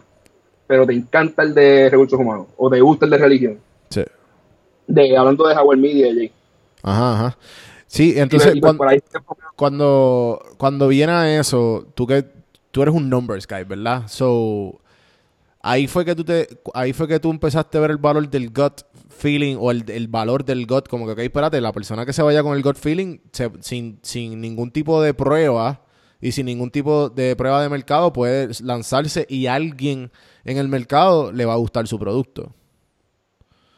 [0.66, 3.58] pero te encanta el de recursos humanos, o te gusta el de religión.
[3.90, 4.02] Sí.
[4.86, 6.32] De, hablando de Howard Media, Jay.
[6.82, 7.38] Ajá, ajá.
[7.86, 8.54] Sí, entonces
[9.56, 12.24] cuando, cuando, viene a eso, tú que
[12.70, 14.08] tú eres un numbers guy, ¿verdad?
[14.08, 14.80] So
[15.62, 18.50] ahí fue que tú te ahí fue que tú empezaste a ver el valor del
[18.50, 18.82] gut
[19.14, 22.42] feeling o el, valor del gut, como que, ok, espérate, la persona que se vaya
[22.42, 23.18] con el gut feeling
[23.60, 25.80] sin, sin ningún tipo de prueba
[26.20, 30.10] y sin ningún tipo de prueba de mercado puede lanzarse y alguien
[30.44, 32.52] en el mercado le va a gustar su producto.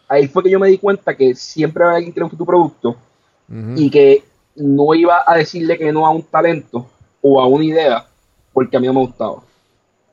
[0.08, 2.46] Ahí fue que yo me di cuenta que siempre había alguien que le gusta tu
[2.46, 2.96] producto
[3.76, 4.24] y que
[4.56, 6.86] no iba a decirle que no a un talento
[7.20, 8.06] o a una idea
[8.52, 9.32] porque a mí no me gustaba.
[9.32, 9.42] O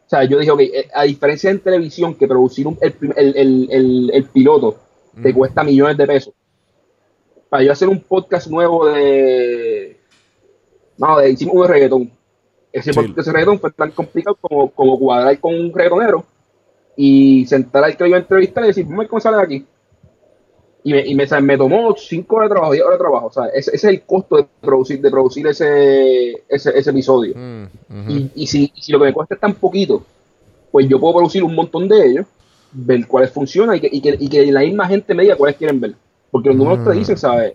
[0.08, 4.80] sea, yo dije, ok, eh, a diferencia en televisión que producir el, piloto
[5.22, 6.34] te cuesta millones de pesos,
[7.50, 9.98] para yo hacer un podcast nuevo de...
[10.98, 12.12] No, de, hicimos de reggaetón.
[12.72, 16.26] Ese podcast de reggaetón fue tan complicado como, como cuadrar con un reggaetonero
[16.96, 19.66] y sentar al que iba a entrevistar y decir, ¿cómo sale de aquí?
[20.84, 23.28] y me, y me, me, tomó 5 horas de trabajo, 10 horas de trabajo.
[23.28, 27.34] O sea, ese, es el costo de producir, de producir ese, ese, ese episodio.
[27.36, 30.04] Mm, y, y, si, si, lo que me cuesta es tan poquito,
[30.72, 32.26] pues yo puedo producir un montón de ellos,
[32.74, 35.58] ver cuáles funcionan y que, y que, y que la misma gente me diga cuáles
[35.58, 35.94] quieren ver.
[36.32, 36.98] Porque los números te mm.
[36.98, 37.54] dicen, ¿sabes?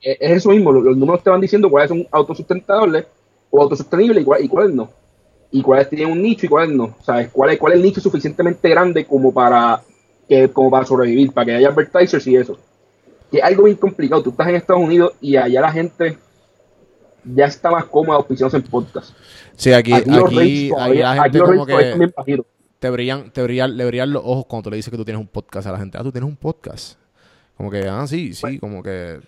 [0.00, 3.06] Es, eso mismo, los, números te van diciendo cuáles son autosustentables
[3.50, 4.90] o autosostenibles y, y cuáles no.
[5.50, 6.94] Y cuáles tienen un nicho y cuáles no.
[7.02, 7.30] ¿Sabes?
[7.32, 9.82] ¿Cuál es, cuál es el nicho suficientemente grande como para,
[10.28, 12.58] que, como para sobrevivir, para que haya advertisers y eso
[13.30, 14.22] que es algo bien complicado.
[14.22, 16.18] Tú estás en Estados Unidos y allá la gente
[17.24, 19.10] ya está más cómoda auspiciándose en podcast.
[19.56, 22.42] Sí, aquí, aquí, aquí, la gente como que
[22.78, 25.20] te brillan, te brillan, le brillan los ojos cuando tú le dices que tú tienes
[25.20, 25.98] un podcast a la gente.
[25.98, 26.98] Ah, tú tienes un podcast.
[27.56, 29.20] Como que, ah, sí, sí, pues como que...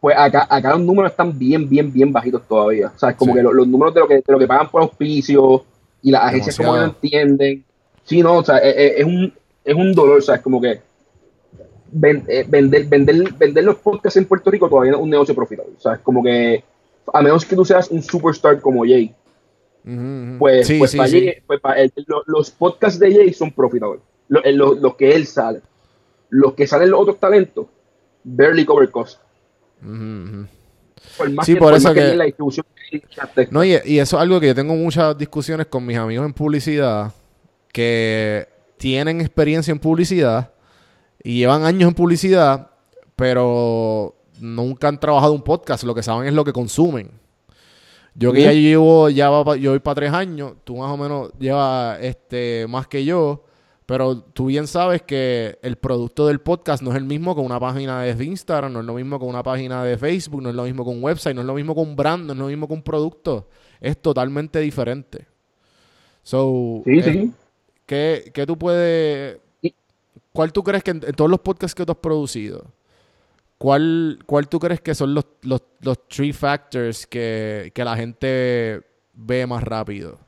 [0.00, 2.92] Pues acá, acá los números están bien, bien, bien bajitos todavía.
[2.94, 4.82] O sea, es como que los, números de lo que, de lo que pagan por
[4.82, 5.64] auspicio
[6.02, 7.64] y las agencias como no entienden.
[8.02, 9.32] Sí, no, o sea, es, e, es, un,
[9.64, 10.80] es un dolor, o sea, es como que
[12.02, 15.74] eh, vender, vender, vender los podcasts en Puerto Rico todavía es un negocio profitable.
[15.78, 16.64] O sea, es como que,
[17.12, 19.14] a menos que tú seas un superstar como Jay,
[20.38, 21.10] pues, pues, para
[21.46, 21.82] pues para
[22.26, 24.00] los podcasts de Jay son profitables.
[24.28, 24.42] Los
[24.80, 25.60] lo, que él sale.
[26.30, 27.66] Los que salen los otros talentos,
[28.22, 29.20] barely cover cost.
[31.44, 32.34] sí, por eso que...
[33.50, 36.32] no, y, y eso es algo que yo tengo muchas discusiones con mis amigos en
[36.32, 37.12] publicidad
[37.72, 40.52] que tienen experiencia en publicidad
[41.22, 42.70] y llevan años en publicidad,
[43.16, 45.84] pero nunca han trabajado un podcast.
[45.84, 47.10] Lo que saben es lo que consumen.
[48.14, 51.98] Yo que ya llevo, ya yo voy para tres años, tú más o menos llevas
[52.00, 53.44] este, más que yo,
[53.86, 57.58] pero tú bien sabes que el producto del podcast no es el mismo con una
[57.58, 60.62] página de Instagram, no es lo mismo con una página de Facebook, no es lo
[60.62, 62.68] mismo con un website, no es lo mismo con un brand, no es lo mismo
[62.68, 63.48] con un producto.
[63.80, 65.26] Es totalmente diferente.
[66.22, 67.32] So, sí, sí.
[67.88, 69.38] Eh, ¿qué, tú puedes
[70.32, 72.64] ¿Cuál tú crees que en, todos los podcasts que tú has producido,
[73.64, 78.82] cuál, cuál tú crees que son los, los, los three factors que, la gente
[79.14, 80.18] ve más rápido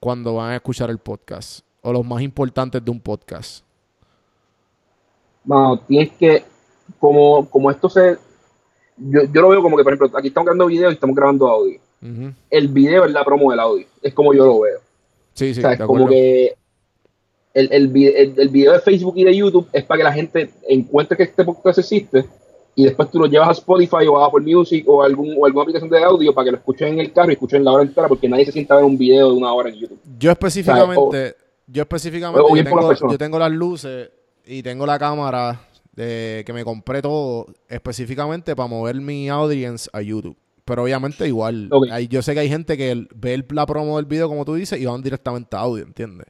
[0.00, 1.60] cuando van a escuchar el podcast?
[1.80, 3.64] O los más importantes de un podcast.
[5.44, 6.42] No, tienes que,
[6.98, 8.18] como, como esto se,
[8.96, 11.46] yo, yo, lo veo como que, por ejemplo, aquí estamos grabando video y estamos grabando
[11.46, 11.78] audio.
[12.50, 14.80] El video es la promo del audio, es como yo lo veo.
[15.34, 16.56] Sí, sí, o sea, es como que
[17.54, 21.16] el, el, el, video de Facebook y de YouTube es para que la gente encuentre
[21.16, 22.24] que este podcast existe
[22.74, 25.62] y después tú lo llevas a Spotify o a Apple Music o, algún, o alguna
[25.62, 28.08] aplicación de audio para que lo escuchen en el carro y escuchen la hora entera
[28.08, 29.98] porque nadie se sienta a ver un video de una hora en YouTube.
[30.18, 31.34] Yo específicamente,
[31.66, 34.10] yo específicamente, yo tengo, yo tengo, las luces
[34.46, 35.60] y tengo la cámara
[35.92, 40.36] de, que me compré todo específicamente para mover mi audience a YouTube.
[40.64, 41.68] pero obviamente igual.
[41.72, 41.88] Ok.
[41.90, 44.80] Hay- yo sé que hay gente que ve la promo del video, como tú dices,
[44.80, 46.26] y van directamente a audio, ¿entiendes?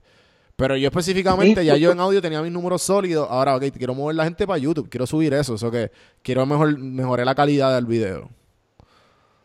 [0.61, 3.27] Pero yo específicamente, ya yo en audio tenía mis números sólidos.
[3.31, 5.55] Ahora, ok, quiero mover la gente para YouTube, quiero subir eso.
[5.55, 5.91] Eso que
[6.23, 8.29] quiero mejor, mejorar la calidad del video.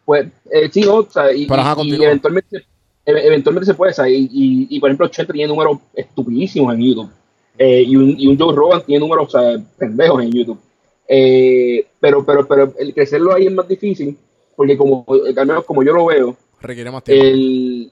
[0.03, 2.05] Pues eh, sí, o sea, y, Pero ajá, y- y continúa.
[2.07, 2.57] eventualmente,
[3.05, 6.73] e- eventualmente se puede, o sea, y, y, y, por ejemplo, Chente tiene números estupidísimos
[6.75, 7.09] en YouTube.
[7.57, 10.59] Eh, y, un, y un Joe Rogan tiene números, o sea, pendejos en YouTube.
[11.07, 14.17] Eh, pero, pero, pero el crecerlo ahí es más difícil,
[14.55, 17.23] porque como, al menos como yo lo veo, Requiere más tiempo.
[17.25, 17.91] el,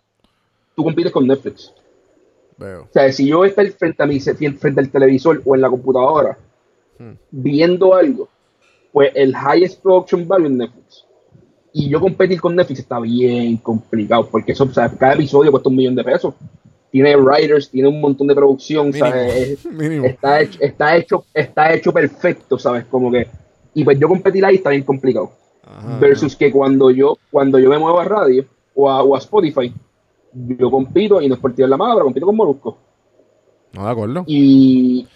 [0.75, 1.71] tú compites con Netflix.
[2.57, 2.83] Veo.
[2.83, 5.61] O sea, si yo voy a estar frente, a mi, frente al televisor o en
[5.61, 6.37] la computadora
[6.99, 7.13] Hmm.
[7.31, 8.29] viendo algo,
[8.91, 11.05] pues el highest production value en Netflix.
[11.73, 15.69] Y yo competir con Netflix está bien complicado, porque eso, o sea, cada episodio cuesta
[15.69, 16.35] un millón de pesos.
[16.91, 19.07] Tiene writers, tiene un montón de producción, Mínimo.
[19.07, 19.35] ¿sabes?
[19.49, 20.05] Es- Mínimo.
[20.05, 22.85] está, hecho, está, hecho, está hecho perfecto, ¿sabes?
[22.85, 23.27] Como que.
[23.73, 25.31] Y pues yo competir ahí está bien complicado.
[25.65, 25.97] Ajá.
[25.97, 28.45] Versus que cuando yo, cuando yo me muevo a radio
[28.75, 29.73] o a, o a Spotify,
[30.33, 32.77] yo compito y no es por tirar la mano, pero compito con Molusco.
[33.73, 34.23] No, de acuerdo.
[34.27, 35.07] Y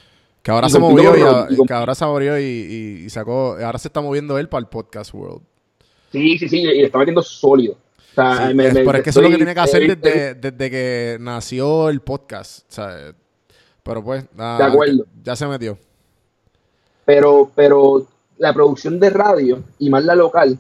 [0.42, 1.14] Que ahora y se movió
[1.50, 3.58] y, que ahora se abrió y, y- sacó.
[3.64, 5.42] Ahora se está moviendo él para el podcast world.
[6.12, 7.74] sí, sí, sí, y le está metiendo sólido.
[7.74, 9.60] O sea, Sí, me- es- me- pero es que eso es lo que tiene que
[9.60, 12.68] hacer desde, desde que nació el podcast.
[13.84, 15.06] Pero pues, nada, De acuerdo.
[15.24, 15.78] ya se metió.
[17.06, 18.06] pero, pero
[18.38, 20.58] la producción de radio y más la local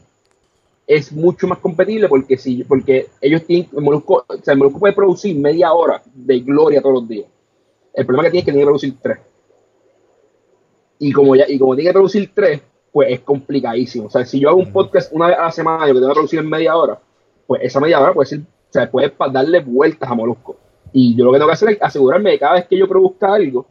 [0.87, 4.79] es mucho más competible porque si, porque ellos tienen, el Molusco, o sea, el Molusco
[4.79, 7.27] puede producir media hora de gloria todos los días.
[7.93, 9.17] El problema que tiene es que tiene que producir tres.
[10.99, 12.61] Y como ya, y como tiene que producir tres,
[12.91, 14.05] pues es complicadísimo.
[14.05, 16.09] O sea, si yo hago un podcast una vez a la semana y lo tengo
[16.09, 16.99] que producir en media hora,
[17.45, 20.55] pues esa media hora puede ser, o sea, puede darle vueltas a Molusco.
[20.93, 22.87] Y yo lo que tengo que hacer es asegurarme de que cada vez que yo
[22.87, 23.67] produzca algo,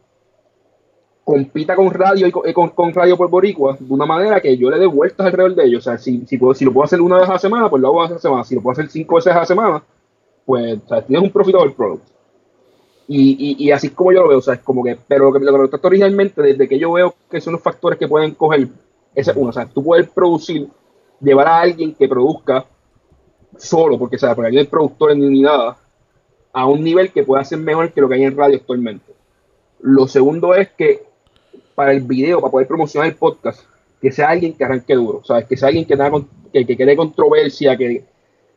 [1.27, 4.69] compita con radio y con, eh, con- radio por Boricua de una manera que yo
[4.69, 5.85] le dé vueltas alrededor de ellos.
[5.85, 7.81] O sea, si, si, puedo, si lo puedo hacer una vez a la semana, pues
[7.81, 8.45] lo hago a la semana.
[8.45, 9.83] Si lo puedo hacer cinco veces a la semana,
[10.45, 12.07] pues tienes un profitable product.
[13.09, 15.25] Y, y, y así es como yo lo veo, o sea, es como que, pero
[15.29, 18.07] lo que, lo que trata originalmente, desde que yo veo que son los factores que
[18.07, 18.69] pueden coger,
[19.13, 20.69] ese es uno, o sea, tú puedes producir,
[21.19, 22.65] llevar a alguien que produzca
[23.57, 25.77] solo, porque, o sea, porque hay productores ni, ni nada,
[26.53, 29.13] a un nivel que pueda ser mejor que lo que hay en radio actualmente.
[29.81, 31.06] Lo segundo es que
[31.77, 33.61] para el video, para poder promocionar el podcast,
[34.01, 35.45] que sea alguien que arranque duro, ¿sabes?
[35.45, 38.03] Que sea alguien que, con- que, que cree controversia, que,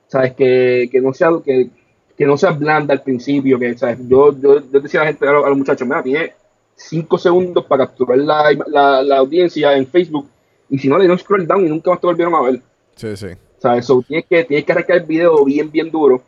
[0.07, 0.33] ¿sabes?
[0.33, 1.69] Que, que no sea que,
[2.17, 3.99] que no sea blanda al principio, que, ¿sabes?
[4.09, 6.33] Yo, yo, yo decía a la gente, a los, a los muchachos, mira, tiene
[6.75, 10.27] cinco segundos para capturar la, la, la audiencia en Facebook,
[10.71, 12.63] y si no, le dieron scroll down y nunca más te volvieron a ver.
[12.97, 13.27] Sí, sí.
[13.59, 13.85] ¿Sabes?
[13.85, 16.23] So, tienes, que, tienes que arrancar el video bien, bien duro.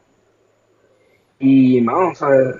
[1.38, 2.56] Y, no, ¿sabes?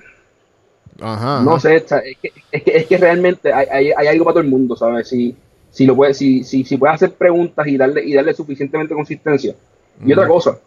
[1.01, 1.43] Ajá.
[1.43, 1.84] No sé, es
[2.20, 5.09] que, es que, es que realmente hay, hay, hay algo para todo el mundo, ¿sabes?
[5.09, 5.34] Si,
[5.70, 9.55] si lo puedes, si, si, si puedes hacer preguntas y darle, y darle suficientemente consistencia.
[10.05, 10.59] Y otra cosa,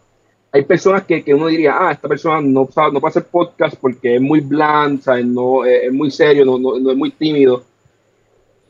[0.52, 3.76] hay personas que, que uno diría, ah, esta persona no sabe, no puede hacer podcast
[3.80, 5.26] porque es muy bland, ¿sabes?
[5.26, 7.62] No, es, es muy serio, no, no, no es muy tímido.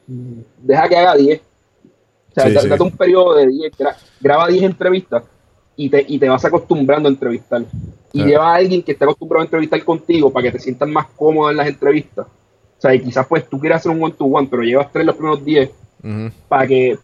[0.06, 1.40] Deja que haga 10.
[1.40, 2.68] O sea, Sí, da- sí.
[2.68, 5.22] date un periodo de 10, gra- graba 10 entrevistas
[5.76, 7.62] y te, y te vas acostumbrando a entrevistar.
[8.12, 11.06] Y lleva a alguien que esté acostumbrado a entrevistar contigo para que te sientas más
[11.16, 12.26] cómodo en las entrevistas.
[12.26, 15.44] O sea, y quizás pues tú quieras hacer un one-to-one, pero llevas tres los primeros
[15.44, 15.70] 10
[16.02, 16.30] Ujú.
[16.48, 16.98] para que,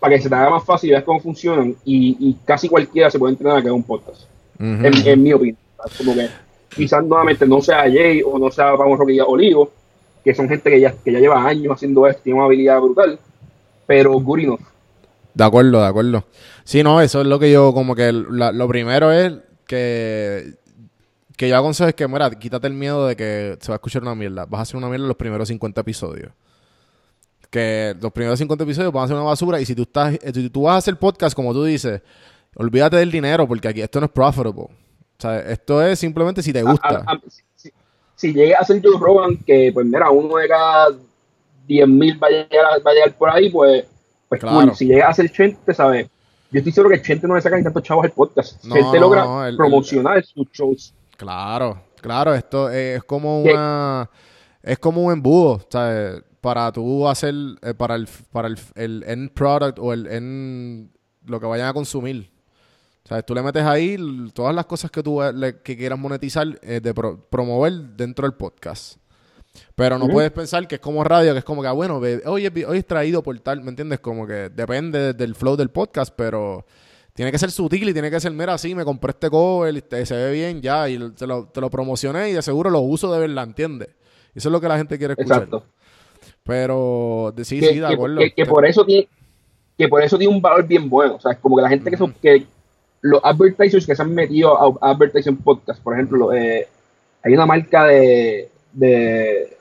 [0.00, 1.76] para que se te haga más fácil y veas cómo funcionan.
[1.84, 4.22] Y, y casi cualquiera se puede entrenar a que haga un podcast,
[4.54, 4.64] Ujú.
[4.86, 5.56] en, en mi opinión.
[5.96, 6.28] Como que
[6.74, 9.70] quizás nuevamente no sea Jay o no sea Vamos Rocky Olivo,
[10.24, 13.18] que son gente que ya, que ya lleva años haciendo esto, tiene una habilidad brutal,
[13.86, 14.60] pero good enough.
[15.38, 16.24] De acuerdo, de acuerdo.
[16.64, 19.34] Sí, no, eso es lo que yo, como que la- lo primero es
[19.66, 20.54] que,
[21.36, 24.02] que yo aconsejo es que, mira, quítate el miedo de que se va a escuchar
[24.02, 24.46] una mierda.
[24.46, 26.32] Vas a hacer una mierda los primeros 50 episodios.
[27.50, 30.32] Que los primeros 50 episodios van a ser una basura y si tú estás, eh,
[30.34, 32.02] si tú vas a hacer podcast, como tú dices,
[32.56, 34.62] olvídate del dinero porque aquí esto no es profitable.
[34.62, 34.70] O
[35.20, 36.88] sea, esto es simplemente si te gusta.
[37.06, 37.72] A- a- si, si-
[38.16, 40.88] si llega a ser Joe Rogan, que pues mira, uno de cada
[41.66, 43.84] 10.000 va, a llegar a- va a llegar por ahí, pues,
[44.28, 44.60] pues Claro.
[44.68, 44.76] cool.
[44.76, 46.08] Si llega a ser Chente, ¿sabes?
[46.50, 48.62] Yo estoy seguro que Chente no le saca ni tantos chavos al podcast.
[48.64, 50.94] No, Chente no, logra no, el- el- promocionar sus shows.
[51.16, 53.52] Claro, claro, esto es como ¿Qué?
[53.52, 54.08] una
[54.62, 56.22] es como un embudo, ¿sabes?
[56.40, 60.90] Para tú hacer eh, para el para el, el end product o el end
[61.26, 62.30] lo que vayan a consumir.
[63.04, 63.24] ¿Sabes?
[63.24, 63.96] Tú le metes ahí
[64.34, 68.36] todas las cosas que tú le- que quieras monetizar eh, de pro- promover dentro del
[68.36, 68.98] podcast.
[69.74, 71.96] Pero no puedes pensar que es como radio, que es como que, ah, bueno,
[72.26, 74.00] hoy es, hoy es traído por tal, ¿me entiendes?
[74.00, 76.64] Como que depende del flow del podcast, pero
[77.14, 79.82] tiene que ser sutil y tiene que ser, mira, sí, me compré este cover, y
[79.82, 82.80] te- se ve bien ya, y te lo, te lo promocioné y de seguro lo
[82.80, 83.88] uso de verdad, ¿entiendes?
[84.34, 85.42] Eso es lo que la gente quiere escuchar.
[85.44, 85.64] Exacto.
[86.44, 88.18] Pero, de- sí, que, sí, de acuerdo.
[88.18, 89.08] que- que por eso tiene
[89.76, 91.14] que por eso tiene un valor bien bueno.
[91.14, 92.44] O sea, es como que la gente que, son, que,
[93.00, 96.66] los advertisers que se han metido a, advertising podcast, por ejemplo, eh,
[97.22, 99.56] hay una marca de, de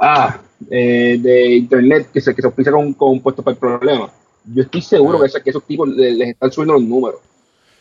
[0.00, 4.10] ah, eh, de internet que se, que se auspicia con, con puestos para el problema.
[4.44, 7.20] Yo estoy seguro que, que, esos tipos les, están subiendo los números.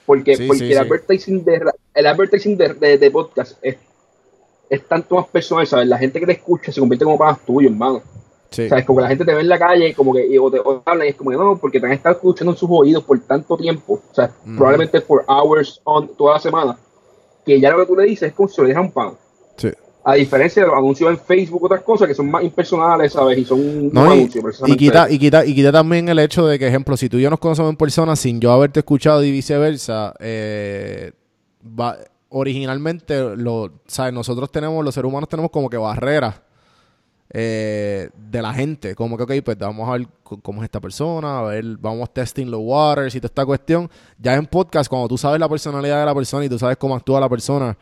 [0.05, 1.61] Porque, porque el, advertising de,
[1.93, 3.77] el advertising de, de, podcast es,
[4.69, 5.87] es tanto más personal, ¿sabes?
[5.87, 8.01] La gente que te escucha se convierte como panas tuyos, hermano.
[8.49, 8.67] Sí.
[8.67, 8.85] ¿Sabes?
[8.85, 10.59] Como que la gente te ve en la calle y como que y, o te,
[10.85, 13.19] hablan y es como que no, porque te han estado escuchando en sus oídos por
[13.21, 16.77] tanto tiempo, o sea, probablemente por hours on toda la semana,
[17.45, 19.13] que ya lo que tú le dices es como si lo dejan un pan.
[19.57, 19.69] Sí.
[20.05, 23.37] A diferencia de los anuncios en Facebook, otras cosas que son más impersonales, ¿sabes?
[23.37, 24.61] Y son no, anuncios.
[24.65, 27.21] Y quita, y, quita, y quita también el hecho de que, ejemplo, si tú y
[27.21, 31.13] yo nos conocemos en persona sin yo haberte escuchado y viceversa, eh,
[32.29, 34.13] originalmente, lo, ¿sabes?
[34.13, 36.41] Nosotros tenemos, los seres humanos tenemos como que barreras
[37.35, 38.93] eh, de la gente.
[38.95, 42.45] Como que, ok, pues vamos a ver cómo es esta persona, a ver, vamos testing
[42.45, 43.89] los waters y toda esta cuestión.
[44.19, 46.95] Ya en podcast, cuando tú sabes la personalidad de la persona y tú sabes cómo
[46.95, 47.75] actúa la persona,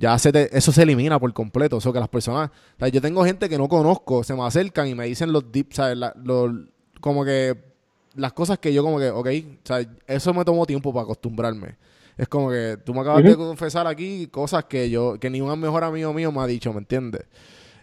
[0.00, 1.76] ya se eso se elimina por completo.
[1.76, 2.50] O sea, que las personas.
[2.90, 5.44] yo tengo gente que no conozco, se me acercan y me dicen los
[6.24, 6.52] los,
[7.00, 7.54] como que
[8.14, 9.28] las cosas que yo, como que, ok,
[10.06, 11.76] eso me tomó tiempo para acostumbrarme.
[12.16, 15.60] Es como que tú me acabas de confesar aquí cosas que yo, que ni un
[15.60, 17.26] mejor amigo mío me ha dicho, ¿me entiendes?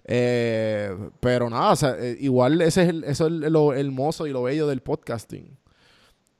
[0.03, 4.31] Eh, pero nada, o sea, eh, igual ese es el, eso es lo hermoso y
[4.31, 5.55] lo bello del podcasting.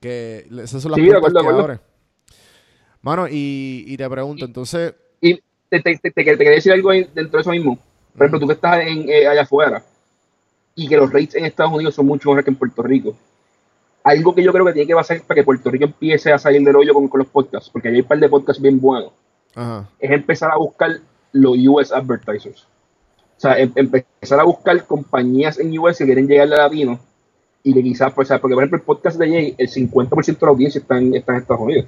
[0.00, 1.08] Que esas son las sí,
[3.00, 4.94] Mano, y, y, te pregunto, entonces
[5.70, 7.78] te, te, te, quería decir algo dentro de eso mismo.
[8.16, 9.82] Por ejemplo, tú que estás en, eh, allá afuera
[10.74, 13.16] y que los rates en Estados Unidos son mucho mejores que en Puerto Rico.
[14.04, 16.62] Algo que yo creo que tiene que pasar para que Puerto Rico empiece a salir
[16.62, 19.12] del hoyo con, con los podcasts, porque hay un par de podcasts bien buenos,
[19.98, 21.00] es empezar a buscar
[21.32, 22.66] los US advertisers.
[23.36, 26.98] O sea, em, empezar a buscar compañías en US que quieren llegar a latino
[27.62, 30.52] y que quizás, pues, porque por ejemplo el podcast de Jay, el 50% de la
[30.52, 31.86] audiencia está en, está en Estados Unidos.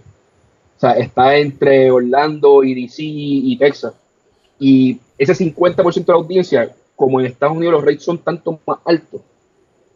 [0.81, 3.93] O sea, está entre Orlando y DC y Texas.
[4.59, 8.79] Y ese 50% de la audiencia, como en Estados Unidos los rates son tanto más
[8.87, 9.21] altos,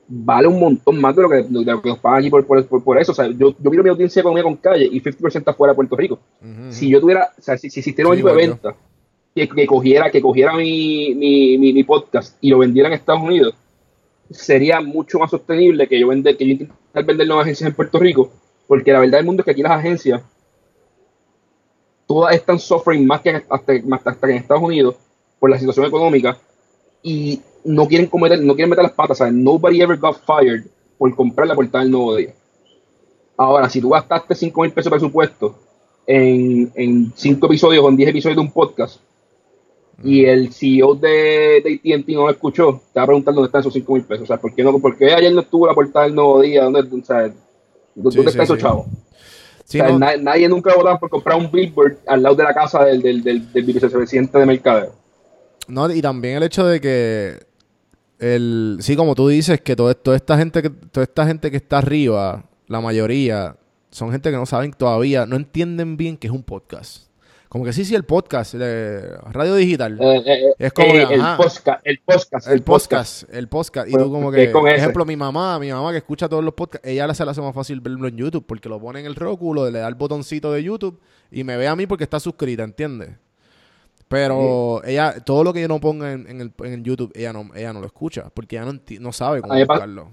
[0.07, 3.01] vale un montón más de lo que, de lo que nos pagan aquí por, por,
[3.01, 3.13] eso.
[3.13, 5.73] O sea, yo, yo miro mi audiencia de economía con calle y 50% está fuera
[5.73, 6.19] de Puerto Rico.
[6.69, 8.77] Si yo tuviera, o sea, si, si existiera un equipo de venta
[9.35, 13.55] que, que, cogiera, que cogiera mi, mi, mi, podcast y lo vendiera en Estados Unidos,
[14.31, 17.99] sería mucho más sostenible que yo, vender, que yo intentar vender nuevas agencias en Puerto
[17.99, 18.31] Rico,
[18.69, 20.21] porque la verdad del mundo es que aquí las agencias
[22.15, 23.73] todas están suffering más que hasta,
[24.07, 24.95] hasta, en Estados Unidos
[25.41, 26.39] por la situación económica
[27.03, 29.35] y no quieren cometer, no quieren meter las patas, ¿sabes?
[29.35, 30.63] Nobody ever got fired
[30.97, 32.33] por comprar la portada del nuevo día.
[33.37, 35.59] Ahora, si tú gastaste 5 mil pesos de presupuesto
[36.07, 39.01] en, en 5 episodios o en 10 episodios de un podcast
[40.05, 43.63] y el CEO de, de AT&T no lo escuchó, te va a preguntar dónde están
[43.63, 44.23] esos 5 mil pesos.
[44.23, 46.63] O sea, ¿por qué, no, ¿por qué ayer no estuvo la portada del nuevo día?
[46.63, 47.35] ¿Dónde, o sea,
[47.93, 48.47] ¿dónde está
[49.73, 53.65] nadie nunca votado por comprar un billboard al lado de la casa del, del, del,
[53.65, 54.93] vicepresidente de Mercadeo.
[55.67, 57.39] No, y también el hecho de que
[58.19, 61.57] el sí, como tú dices, que todo, toda esta gente que toda esta gente que
[61.57, 63.57] está arriba, la mayoría
[63.91, 67.09] son gente que no saben todavía, no entienden bien qué es un podcast.
[67.55, 69.97] Como que sí, sí, el podcast, de radio digital.
[70.01, 73.89] Eh, eh, eh, es como el, podcast, el podcast, el podcast, el podcast.
[73.89, 76.85] Y tú como que, por ejemplo, mi mamá, mi mamá que escucha todos los podcasts,
[76.85, 79.55] ella se le hace más fácil verlo en YouTube porque lo pone en el Roku,
[79.55, 80.99] le da el botoncito de YouTube
[81.31, 83.11] y me ve a mí porque está suscrita, ¿entiendes?
[84.09, 87.51] Pero ella, todo lo que yo no ponga en, en, el, en YouTube, ella no,
[87.55, 90.11] ella no lo escucha porque ella no, no sabe cómo buscarlo.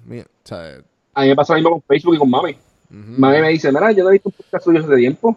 [1.16, 2.56] a mí me pasa lo mismo con Facebook y con mami.
[2.92, 5.36] Mami me dice, mira, yo no he visto un podcast suyo hace tiempo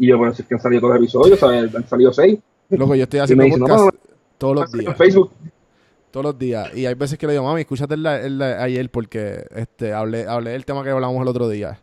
[0.00, 1.74] y yo, bueno, si es que han salido todos los episodios, ¿sabes?
[1.74, 2.38] han salido seis.
[2.70, 3.94] Loco, yo estoy haciendo podcast
[4.38, 4.96] todos los días.
[4.96, 5.30] Facebook.
[6.10, 6.74] Todos los días.
[6.74, 10.64] Y hay veces que le digo, mami, escúchate el, ayer porque este, hablé, hablé del
[10.64, 11.82] tema que hablamos el otro día.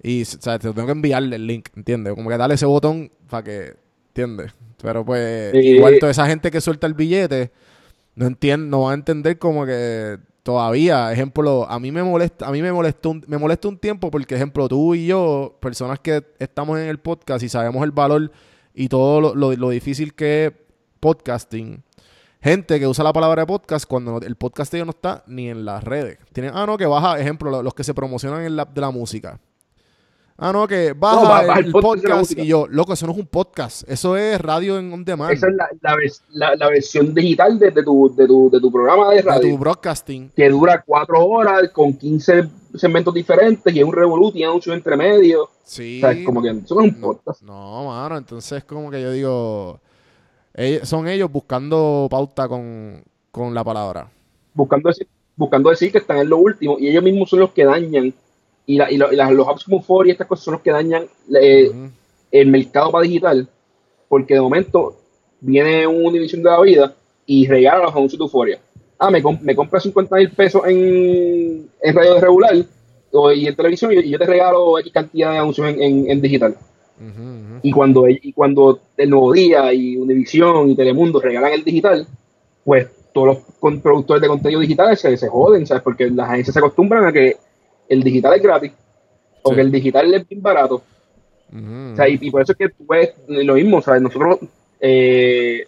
[0.00, 0.60] Y, ¿sabes?
[0.60, 2.14] Te tengo que enviarle el link, ¿entiendes?
[2.14, 3.74] Como que darle ese botón para que,
[4.10, 4.52] ¿entiendes?
[4.80, 7.50] Pero pues, igual toda esa gente que suelta el billete,
[8.14, 12.52] no entiende, no va a entender como que todavía, ejemplo, a mí me molesta, a
[12.52, 16.24] mí me molesta un, me molesta un tiempo porque, ejemplo, tú y yo, personas que
[16.38, 18.30] estamos en el podcast y sabemos el valor
[18.72, 20.52] y todo lo, difícil que es
[21.00, 21.82] podcasting,
[22.40, 26.18] gente que usa la palabra podcast cuando el podcast no está ni en las redes.
[26.32, 29.40] Tienen, ah, no, que baja, ejemplo, los que se promocionan en la de la música.
[30.38, 34.18] Ah, no, que baja, el, podcast, y yo, loco, eso no es un podcast, eso
[34.18, 35.32] es radio en on demand.
[35.32, 35.54] Esa es
[36.30, 39.40] la, la, versión digital de, tu, de, tu, de, tu, programa de radio.
[39.40, 40.30] De tu broadcasting.
[40.36, 44.94] Que dura cuatro horas con 15 segmentos diferentes y es un revolut y un entre
[44.94, 45.48] medio.
[45.64, 46.02] Sí.
[46.04, 47.40] O sea, como que eso no es un podcast.
[47.40, 49.80] No, mano, entonces como que yo digo,
[50.82, 53.02] son ellos buscando pauta con,
[53.54, 54.10] la palabra.
[54.52, 57.64] Buscando decir, buscando decir que están en lo último y ellos mismos son los que
[57.64, 58.12] dañan
[58.66, 61.04] Y, la, y, los apps como For y estas cosas son los que dañan
[61.40, 61.70] eh,
[62.32, 63.48] el mercado para digital,
[64.08, 64.96] porque de momento
[65.40, 66.94] viene una división de la vida
[67.26, 68.58] y regala los anuncios de Euforia.
[68.98, 72.54] Ah, me, me compras 50 mil pesos en, en radio regular
[73.34, 76.56] y en televisión y, yo te regalo X cantidad de anuncios en, en, digital.
[77.62, 82.06] Y cuando y cuando el Nuevo Día y Univision y Telemundo regalan el digital,
[82.64, 85.82] pues todos los productores de contenido digital se, se joden, ¿sabes?
[85.82, 87.36] Porque las agencias se acostumbran a que
[87.88, 88.72] el digital es gratis
[89.42, 90.82] o que el digital es bien barato.
[91.52, 94.02] o sea, y, por eso es que tú ves lo mismo, ¿sabes?
[94.02, 94.40] Nosotros,
[94.80, 95.66] eh,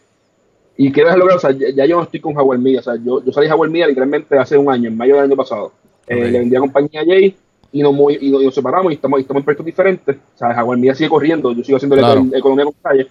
[0.77, 2.97] y quiero dejarlo claro, o sea, ya, yo no estoy con Jaguar Media, o sea,
[2.97, 5.73] yo, yo salí de Jaguar Media literalmente hace un año, en mayo del año pasado.
[6.07, 7.37] Eh, le vendí a compañía Jay
[7.71, 10.16] y nos, y nos, separamos y estamos, estamos en proyectos diferentes.
[10.16, 13.07] O sea, Jaguar Media sigue corriendo, yo sigo haciendo la economía con calle.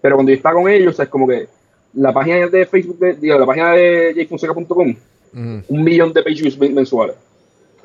[0.00, 1.48] Pero cuando yo estaba con ellos, o sea, es como que
[1.94, 4.94] la página de Facebook, de, digo, la página de jfonseca.com,
[5.68, 7.16] un millón de page views mensuales.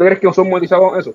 [0.01, 1.13] ¿Tú crees que no son monetizados eso?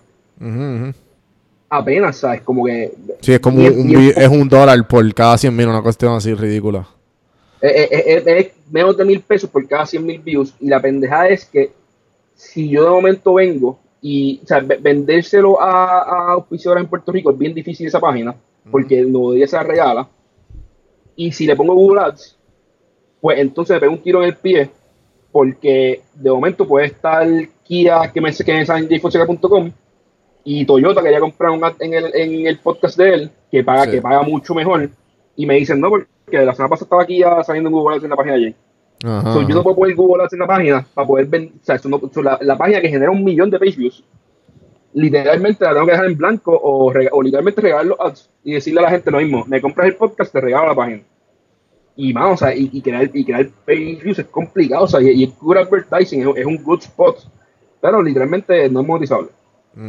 [1.68, 2.40] Apenas, ¿sabes?
[2.42, 2.94] Como que...
[3.20, 6.86] Sí, es como un, es un dólar por cada 100 mil, una cuestión así ridícula.
[7.60, 10.54] Es, menos de mil pesos por cada 100 mil views.
[10.60, 11.72] Y la pendejada es que
[12.36, 17.32] si yo de momento vengo y, o sea, vendérselo a, a auspiciadores en Puerto Rico
[17.32, 18.36] es bien difícil esa página,
[18.70, 20.08] porque no debería ser regala.
[21.16, 22.36] Y si le pongo Google Ads,
[23.20, 24.70] pues entonces me pego un tiro en el pie,
[25.32, 27.26] porque de momento puede estar
[27.66, 29.74] Kia que me, que me en
[30.48, 34.00] y Toyota que ya compraron en el, en el podcast de él, que paga, que
[34.00, 34.88] paga mucho mejor,
[35.34, 38.04] y me dicen, no, porque la semana pasada estaba aquí ya saliendo en Google Ads
[38.04, 38.54] en la página de Jay.
[39.02, 41.80] yo no puedo poner Google Ads en la página para poder ver, o sea,
[42.40, 44.04] la, página que genera un millón de page views,
[44.94, 48.80] literalmente la tengo que dejar en blanco o, o literalmente regalar los ads y decirle
[48.80, 51.02] a la gente lo mismo, me compras el podcast, te regalo la página
[51.96, 55.00] y vamos, o sea, y, y, crear, y crear page views es complicado, o sea,
[55.00, 57.26] y, y good advertising es, un good spot,
[57.86, 59.28] pero literalmente no es monetizable.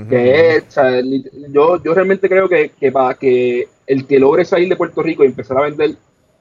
[0.07, 1.01] que o sea,
[1.49, 5.23] yo, yo realmente creo que, que para que el que logre salir de Puerto Rico
[5.23, 5.95] y empezar a vender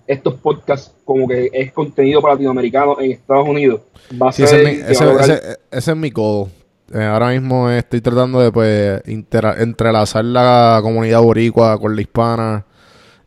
[0.07, 3.81] estos podcasts como que es contenido para latinoamericanos en Estados Unidos,
[4.21, 4.67] va a ser...
[4.67, 6.51] Ese, es mi goal.
[6.93, 12.67] Eh, ahora mismo estoy tratando de pues entrelazar la comunidad boricua con la hispana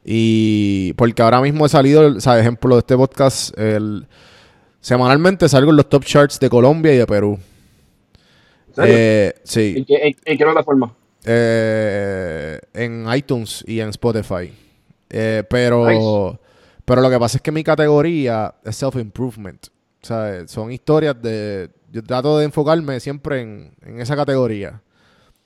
[0.06, 4.06] y porque ahora mismo he salido, o sea, ejemplo de este podcast, el,
[4.82, 7.40] semanalmente salgo en los top charts de Colombia y de Perú.
[8.86, 9.76] Eh, sí.
[9.78, 10.96] ¿En qué, en, plataforma?
[11.26, 14.54] Eh, en iTunes y en Spotify.
[15.10, 16.40] Eh, pero,
[16.86, 19.68] pero lo que pasa es que mi categoría es self-improvement.
[20.02, 21.70] O sea, son historias de...
[21.92, 24.82] Yo trato de enfocarme siempre en, en esa categoría.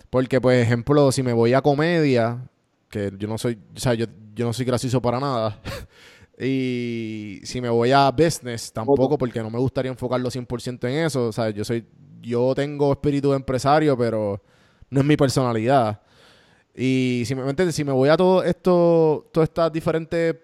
[0.09, 2.37] Porque, por ejemplo, si me voy a comedia,
[2.93, 4.05] que yo no soy, o sea, yo,
[4.35, 5.59] yo no soy gracioso para nada.
[6.39, 11.27] y si me voy a business, tampoco, porque no me gustaría enfocarlo 100% en eso.
[11.29, 11.83] O sea, yo soy,
[12.23, 14.41] yo tengo espíritu de empresario, pero
[14.89, 16.01] no es mi personalidad.
[16.75, 20.35] Y si me, entiendes, si me voy a todo esto, todas estas diferentes,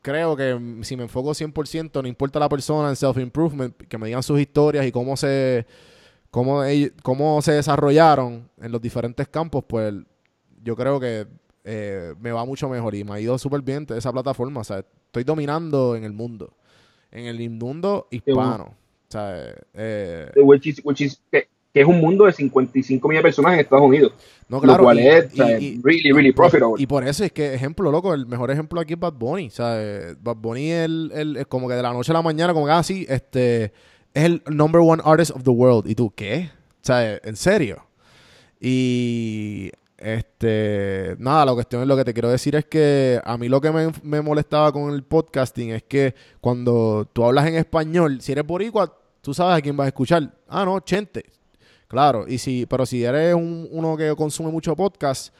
[0.00, 4.22] creo que si me enfoco 100%, no importa la persona en self-improvement, que me digan
[4.22, 5.66] sus historias y cómo se,
[6.30, 6.62] cómo,
[7.02, 9.94] cómo se desarrollaron en los diferentes campos, pues
[10.62, 11.26] yo creo que
[11.64, 14.60] eh, me va mucho mejor y me ha ido súper bien esa plataforma.
[14.60, 16.54] O sea, estoy dominando en el mundo,
[17.10, 18.79] en el mundo hispano.
[19.10, 20.30] O sea, eh,
[21.30, 24.12] que, es un mundo de 55 millones de personas en Estados Unidos.
[24.48, 24.78] No, claro.
[24.78, 25.36] Lo cual es
[25.82, 26.74] really, really profitable.
[26.78, 29.48] Y por eso es que, ejemplo, loco, el mejor ejemplo aquí es Bad Bunny.
[29.48, 32.54] O sea, Bad Bunny es el, el, como que de la noche a la mañana,
[32.54, 33.64] como que así, ah, este,
[34.14, 35.90] es el number one artist of the world.
[35.90, 36.50] ¿Y tú qué?
[36.82, 37.84] O sea, en serio.
[38.60, 43.48] Y este, nada, la cuestión es lo que te quiero decir es que a mí
[43.48, 43.70] lo que
[44.02, 48.96] me, molestaba con el podcasting es que cuando tú hablas en español, si eres boricua,
[49.20, 50.32] tú sabes a quién vas a escuchar.
[50.48, 51.26] Ah, no, Chente.
[51.86, 55.34] Claro, y si, pero si eres uno que consume mucho podcast,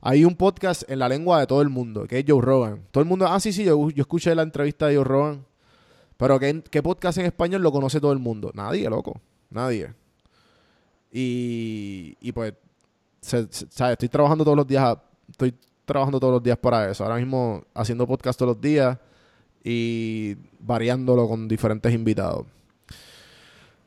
[0.00, 2.82] hay un podcast en la lengua de todo el mundo, que es Joe Rogan.
[2.90, 5.46] Todo el mundo, ah, sí, sí, yo, yo escuché la entrevista de Joe Rogan.
[6.18, 8.50] Pero ¿qué, ¿qué podcast en español lo conoce todo el mundo?
[8.52, 9.20] Nadie, loco.
[9.48, 9.94] Nadie.
[11.12, 12.54] Y, y pues
[13.22, 14.96] Estoy trabajando todos los días,
[15.30, 15.54] estoy
[15.84, 17.04] trabajando todos los días para eso.
[17.04, 18.98] Ahora mismo haciendo podcast todos los días
[19.64, 22.46] y variándolo con diferentes invitados.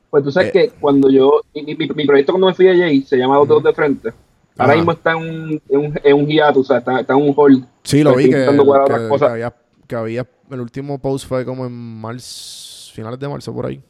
[0.10, 3.18] Pues tú sabes eh, que cuando yo, mi, proyecto cuando me fui a Jay se
[3.18, 4.14] llama Dos Dedos de Frente.
[4.58, 7.22] Ahora mismo está en un, en un, en un hiato, o sea, está, está, en
[7.22, 7.66] un hold.
[7.84, 9.54] Sí, lo vi que, había,
[9.86, 13.82] que había, el último post fue como en marzo, finales de marzo por ahí.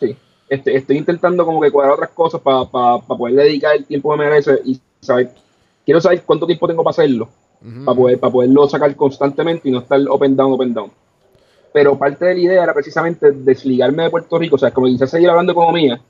[0.00, 0.16] Sí,
[0.48, 2.64] este, estoy intentando como que cuadrar otras cosas para
[3.00, 4.80] poder dedicar el tiempo que me merece y
[5.84, 7.28] quiero saber cuánto tiempo tengo para hacerlo,
[7.84, 10.90] para, poder, para poderlo sacar constantemente y no estar open down, open down.
[11.72, 15.06] Pero parte de la idea era precisamente desligarme de Puerto Rico, o sea, como quise
[15.06, 16.00] seguir hablando de economía,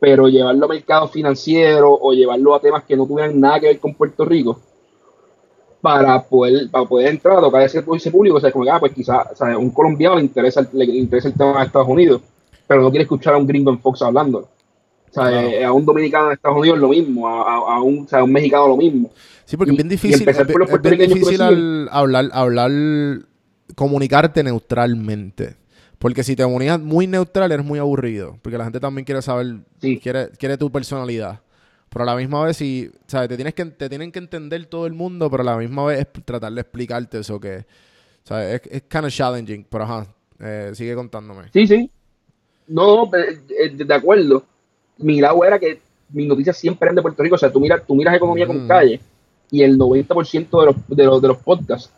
[0.00, 3.80] pero llevarlo a mercados financieros o llevarlo a temas que no tuvieran nada que ver
[3.80, 4.58] con Puerto Rico
[5.80, 8.36] para poder, para poder entrar a tocar ese, público.
[8.36, 11.34] O sea, como que, ah, pues quizás a un colombiano le interesa, le interesa el
[11.34, 12.22] tema de Estados Unidos,
[12.66, 14.48] pero no quiere escuchar a un gringo en Fox hablando.
[15.10, 18.20] O sea, eh, a un dominicano de Estados Unidos lo mismo, a, un, o sea,
[18.20, 19.10] a un mexicano lo mismo.
[19.44, 20.46] Sí, porque es bien difícil, es,
[20.82, 21.40] bien difícil
[21.90, 22.70] hablar, hablar,
[23.74, 25.56] comunicarte neutralmente.
[25.98, 28.38] Porque si te comunicas muy neutral, eres muy aburrido.
[28.42, 31.40] Porque la gente también quiere saber, quiere, quiere tu personalidad.
[31.88, 33.28] Pero a la misma vez, si, ¿sabes?
[33.30, 36.00] Te, tienes que, te tienen que entender todo el mundo, pero a la misma vez
[36.00, 37.64] es tratar de explicarte eso que,
[38.24, 38.60] ¿sabes?
[38.62, 40.06] Es, es kind of challenging, pero ajá,
[40.38, 41.44] eh, sigue contándome.
[41.52, 41.90] Sí, sí.
[42.68, 44.44] No, eh, de acuerdo.
[44.98, 45.80] Mi lado era que
[46.10, 47.34] mis noticias siempre eran de Puerto Rico.
[47.36, 48.68] O sea, tú miras, tú miras economía con mm.
[48.68, 49.00] calle
[49.50, 51.90] y el 90% de los, de, los, de los podcasts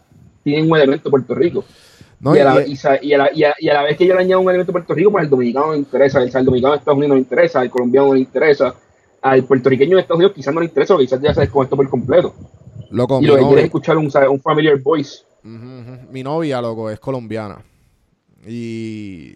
[0.42, 1.64] tienen un elemento de Puerto Rico.
[2.22, 4.48] y, a la, y, a la, y, a, la, vez que yo le añado un
[4.48, 6.96] elemento de Puerto Rico, pues el dominicano no le interesa, el, el dominicano de Estados
[6.96, 8.74] Unidos no le interesa, el colombiano no le interesa,
[9.22, 11.88] al puertorriqueño de Estados Unidos quizás no le interesa, o quizás ya se desconectó por
[11.88, 12.34] completo.
[12.90, 15.22] Loco, y lo que quiere es escuchar un, un familiar voice.
[15.42, 17.62] Mi novia, loco, es colombiana.
[18.46, 19.34] Y,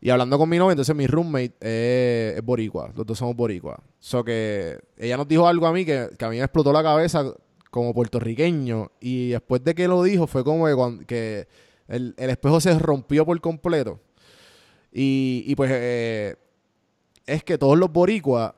[0.00, 2.92] y hablando con mi novia, entonces mi roommate es, boricua.
[2.94, 3.82] Los dos somos boricua.
[3.98, 7.24] So que ella nos dijo algo a mí que, a mí me explotó la cabeza
[7.70, 8.92] como puertorriqueño.
[9.00, 10.66] Y después de que lo dijo, fue como
[11.06, 11.48] que,
[11.88, 14.00] el, espejo se rompió por completo.
[14.92, 16.36] Y, y pues eh,
[17.26, 18.52] es que todos los boricuas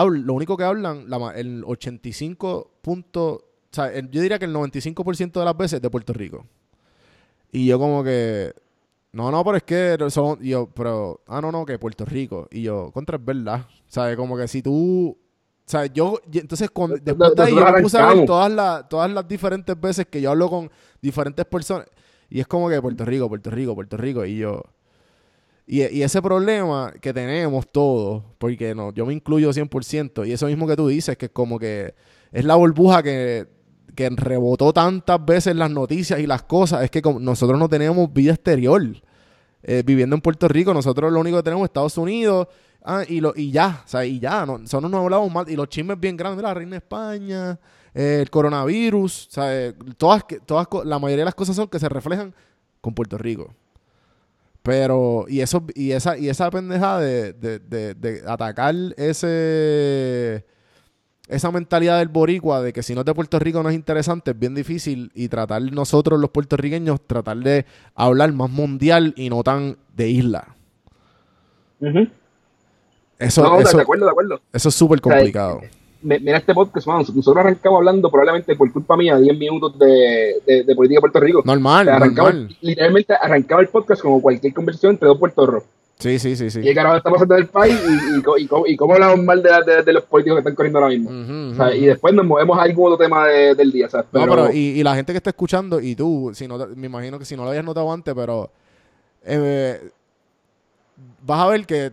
[0.00, 5.44] lo único que hablan, el 85 puntos, o sea, yo diría que el 95% de
[5.44, 6.46] las veces es de Puerto Rico.
[7.50, 8.54] Y yo como que,
[9.12, 12.48] no, no, pero es que son, yo, pero, ah, no, no, que Puerto Rico.
[12.50, 13.66] Y yo, contra es verdad.
[13.86, 14.16] ¿Sabes?
[14.16, 15.16] Como que si tú, o
[15.66, 16.70] sea, yo, entonces,
[17.02, 20.20] después de ahí, yo me puse a ver todas las, todas las diferentes veces que
[20.20, 21.86] yo hablo con diferentes personas.
[22.30, 24.24] Y es como que Puerto Rico, Puerto Rico, Puerto Rico.
[24.24, 24.62] Y yo,
[25.66, 30.66] y, ese problema que tenemos todos, porque no, yo me incluyo 100%, y eso mismo
[30.66, 31.94] que tú dices, que es como que
[32.32, 33.46] es la burbuja que,
[33.94, 38.32] que rebotó tantas veces las noticias y las cosas, es que nosotros no tenemos vida
[38.32, 38.82] exterior.
[39.62, 42.48] Eh, viviendo en Puerto Rico, nosotros lo único que tenemos es Estados Unidos,
[42.84, 45.54] ah, y, lo, y ya, o sea, y ya, no, nosotros no hablamos más, y
[45.54, 47.60] los chismes bien grandes, la reina de España,
[47.94, 52.34] el coronavirus, o sea, todas, todas, la mayoría de las cosas son que se reflejan
[52.80, 53.54] con Puerto Rico.
[54.62, 60.44] Pero, y eso, y esa, y esa pendeja de, de, de, atacar ese
[61.34, 64.32] esa mentalidad del boricua de que si no es de Puerto Rico no es interesante,
[64.32, 69.42] es bien difícil y tratar nosotros los puertorriqueños, tratar de hablar más mundial y no
[69.42, 70.56] tan de isla.
[73.18, 74.40] Eso, eso, de acuerdo, de acuerdo.
[74.52, 75.60] Eso es súper complicado
[76.02, 80.98] mira este podcast, nosotros arrancamos hablando probablemente por culpa mía 10 minutos de, de, política
[80.98, 81.42] de Puerto Rico.
[81.44, 82.56] Normal, normal.
[82.60, 85.64] Literalmente arrancaba el podcast como cualquier conversación entre dos puertorros.
[86.02, 86.60] Sí, sí, sí, sí.
[86.68, 90.40] Y carajo está pasando del país y, y, cómo hablamos mal de, los políticos que
[90.40, 91.10] están corriendo ahora mismo.
[91.74, 93.88] y después nos movemos a algún otro tema del día.
[93.88, 94.06] ¿sabes?
[94.12, 97.24] no, pero y, la gente que está escuchando, y tú, si no, me imagino que
[97.24, 98.50] si no lo habías notado antes, pero
[99.24, 99.90] eh,
[101.24, 101.92] vas a ver que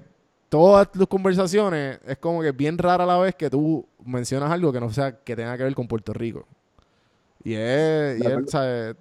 [0.50, 4.80] todas tus conversaciones es como que bien rara la vez que tú mencionas algo que
[4.80, 6.46] no sea que tenga que ver con Puerto Rico.
[7.44, 8.22] Y es,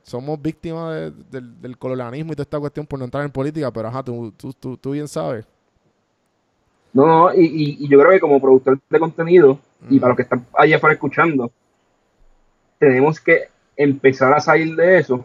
[0.03, 4.03] somos víctimas del colonialismo y toda esta cuestión por no entrar en política, pero ajá,
[4.05, 5.45] tú, tú, tú, bien sabes.
[6.93, 9.59] No, y, y, yo creo que como productor de contenido,
[9.91, 10.01] y mm.
[10.01, 11.51] para los que están allá afuera escuchando,
[12.79, 15.25] tenemos que empezar a salir de eso,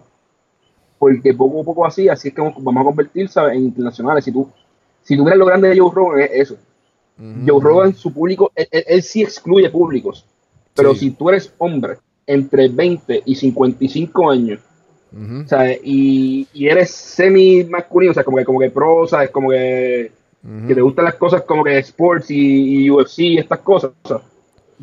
[0.98, 4.26] porque poco a poco así, así es que vamos a convertirse en internacionales.
[4.26, 4.50] Si tú
[5.04, 6.58] si tú lo grande de Joe Rogan es eso.
[7.18, 10.26] Joe Rogan, su público, él, sí excluye públicos.
[10.74, 14.60] Pero si tú eres hombre entre 20 y 55 años,
[15.84, 19.30] y, eres semi masculino, o sea, como que, como que pro, ¿sabes?
[19.30, 20.12] Como que,
[20.68, 23.92] que te gustan las cosas como que sports y, UFC y estas cosas,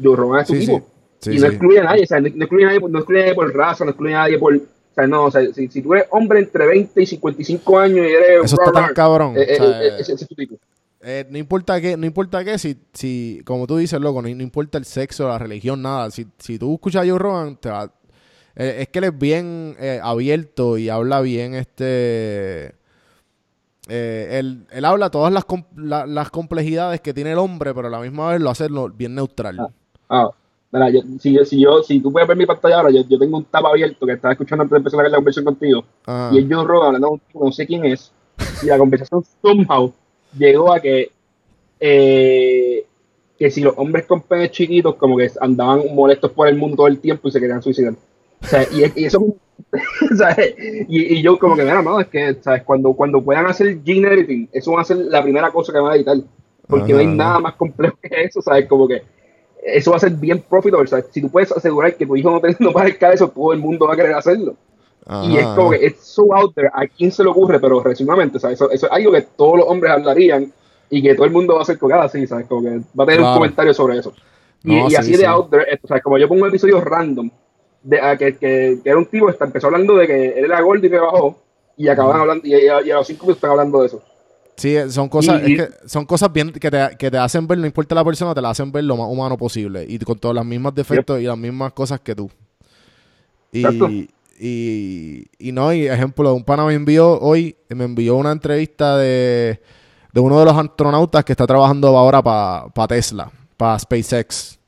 [0.02, 0.82] Joe Rogan es su tipo.
[1.26, 3.34] y no excluye a nadie, o sea, no, excluye a nadie, no excluye a nadie
[3.34, 4.60] por raza, no excluye a nadie por
[4.90, 8.06] o sea, no, o sea, si, si, tú eres hombre entre 20 y 55 años
[8.06, 8.44] y eres...
[8.44, 9.36] Eso está tan cabrón.
[9.36, 10.56] Eh, eh, ese, es tu tipo.
[11.02, 14.76] Eh, no importa qué, no importa qué, si, si, como tú dices, loco, no, importa
[14.76, 16.10] el sexo, la religión, nada.
[16.10, 17.90] Si, si tú escuchas a Joe Rogan, te va,
[18.54, 22.74] es que él es bien abierto y habla bien, este...
[23.88, 25.46] él, él, habla todas las,
[26.06, 29.58] las complejidades que tiene el hombre, pero a la misma vez lo hace bien neutral.
[29.60, 29.68] Ah,
[30.10, 30.30] ah
[31.18, 33.66] si, si, yo, si tú puedes ver mi pantalla ahora, yo, yo tengo un tab
[33.66, 35.84] abierto que estaba escuchando antes de empezar la conversación contigo.
[36.32, 38.12] Y el John Rogan hablando no sé quién es.
[38.62, 39.92] Y la conversación somehow
[40.36, 41.10] llegó a que
[41.80, 42.84] eh,
[43.38, 46.88] que si los hombres con penes chiquitos como que andaban molestos por el mundo todo
[46.88, 47.94] el tiempo y se querían suicidar.
[48.42, 49.34] O sea, y, eso
[50.88, 52.62] y, y, yo como que, mira, no, es que, ¿sabes?
[52.64, 55.92] Cuando, cuando puedan hacer gene editing, eso va a ser la primera cosa que van
[55.92, 56.16] a editar.
[56.66, 58.66] porque no hay nada más complejo que eso, ¿sabes?
[58.66, 59.02] Como que
[59.62, 61.06] eso va a ser bien profitable, ¿sabes?
[61.10, 62.72] Si tú puedes asegurar que tu hijo no, te, no
[63.12, 64.54] eso, todo el mundo va a querer hacerlo.
[65.24, 68.38] Y es como que es so out there, a quién se le ocurre, pero recientemente,
[68.38, 68.56] ¿sabes?
[68.56, 70.52] Eso, eso, es algo que todos los hombres hablarían
[70.88, 72.46] y que todo el mundo va a hacer cogada así, ¿sabes?
[72.46, 74.12] Como que va a tener un comentario sobre eso.
[74.62, 76.02] y, así de out there, ¿sabes?
[76.02, 77.30] Como yo pongo un episodio random,
[77.82, 80.90] de, que, que, era un tipo que empezó hablando de que él era gordo y
[80.90, 81.38] que bajó,
[81.76, 84.02] y acaban hablando, y, a, los cinco minutos están hablando de eso.
[84.56, 87.64] Sí, son cosas, es que son cosas bien que te, que te, hacen ver, no
[87.64, 89.86] importa la persona, te la hacen ver lo más humano posible.
[89.88, 92.30] Y con todos los mismos defectos y las mismas cosas que tú.
[93.50, 93.64] Y,
[94.42, 99.60] y, y, no, y ejemplo, un pana me envió hoy, me envió una entrevista de,
[100.14, 104.58] de uno de los astronautas que está trabajando ahora para Tesla, para SpaceX.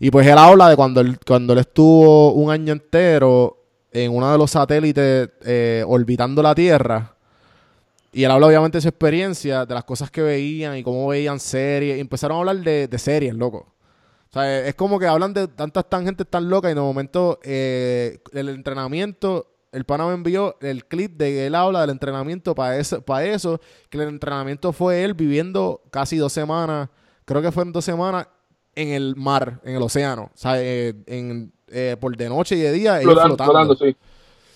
[0.00, 3.56] Y pues él habla de cuando él, cuando él estuvo un año entero
[3.92, 7.14] en uno de los satélites eh, orbitando la Tierra.
[8.12, 11.38] Y él habla obviamente de su experiencia, de las cosas que veían y cómo veían
[11.38, 11.98] series.
[11.98, 13.73] Y empezaron a hablar de series, loco.
[14.34, 18.18] O sea, es como que hablan de tantas tangentes tan locas y de momento eh,
[18.32, 22.76] el entrenamiento, el pana me envió el clip de que él habla del entrenamiento para
[22.76, 26.88] eso, para eso, que el entrenamiento fue él viviendo casi dos semanas,
[27.24, 28.26] creo que fueron dos semanas
[28.74, 32.60] en el mar, en el océano, o sea, eh, en, eh, por de noche y
[32.60, 33.36] de día, flotando.
[33.36, 33.96] flotando sí.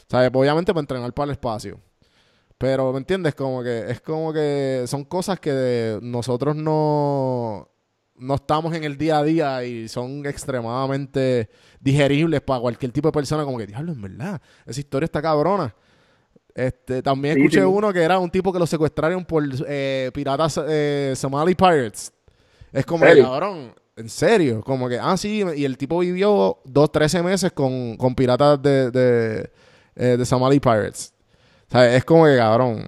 [0.08, 0.32] ¿Sabes?
[0.34, 1.78] Obviamente para entrenar para el espacio.
[2.58, 3.36] Pero, ¿me entiendes?
[3.36, 7.68] Como que es como que son cosas que nosotros no
[8.18, 11.48] no estamos en el día a día y son extremadamente
[11.80, 15.74] digeribles para cualquier tipo de persona, como que, diablo, en verdad, esa historia está cabrona.
[16.54, 21.12] Este, también escuché uno que era un tipo que lo secuestraron por eh, piratas eh,
[21.16, 22.12] Somali Pirates.
[22.72, 27.22] Es como, cabrón, en serio, como que, ah, sí, y el tipo vivió dos, trece
[27.22, 29.50] meses con, piratas de, de,
[29.94, 31.12] eh, de Somali Pirates.
[31.68, 32.86] O sea, es como que, cabrón,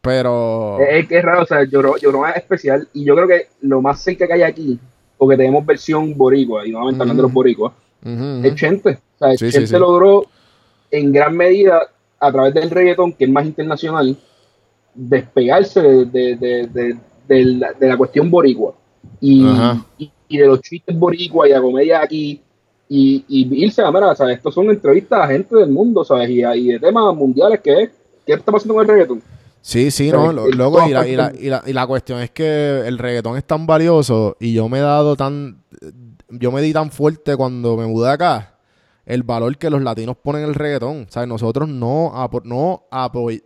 [0.00, 0.78] pero.
[0.80, 2.88] Es, que es raro, o sea, Lloró, es especial.
[2.94, 4.78] Y yo creo que lo más cerca que hay aquí,
[5.18, 7.72] porque tenemos versión boricua, y nuevamente hablando de los boricuas,
[8.02, 8.98] es Chente.
[9.18, 10.26] O sea, Chente logró
[10.90, 11.82] en gran medida,
[12.18, 14.16] a través del reggaetón, que es más internacional,
[14.94, 16.96] despegarse de, de, de,
[17.28, 18.74] de la, la, cuestión boricua.
[19.20, 19.46] Y,
[20.28, 22.40] y, de los chistes boricua y la comedia aquí.
[22.88, 24.38] Y, y irse a ver, ¿sabes?
[24.38, 26.28] Estos son entrevistas a gente del mundo, ¿sabes?
[26.28, 27.90] Y, y de temas mundiales que es,
[28.26, 29.22] ¿qué está pasando con el reggaetón?
[29.62, 32.82] Sí, sí, no, luego y la, y, la, y, la, y la cuestión es que
[32.86, 35.62] el reggaetón es tan valioso y yo me he dado tan,
[36.28, 38.50] yo me di tan fuerte cuando me mudé acá,
[39.10, 41.06] el valor que los latinos ponen el reggaetón.
[41.08, 42.12] O sea, nosotros no,
[42.44, 42.84] no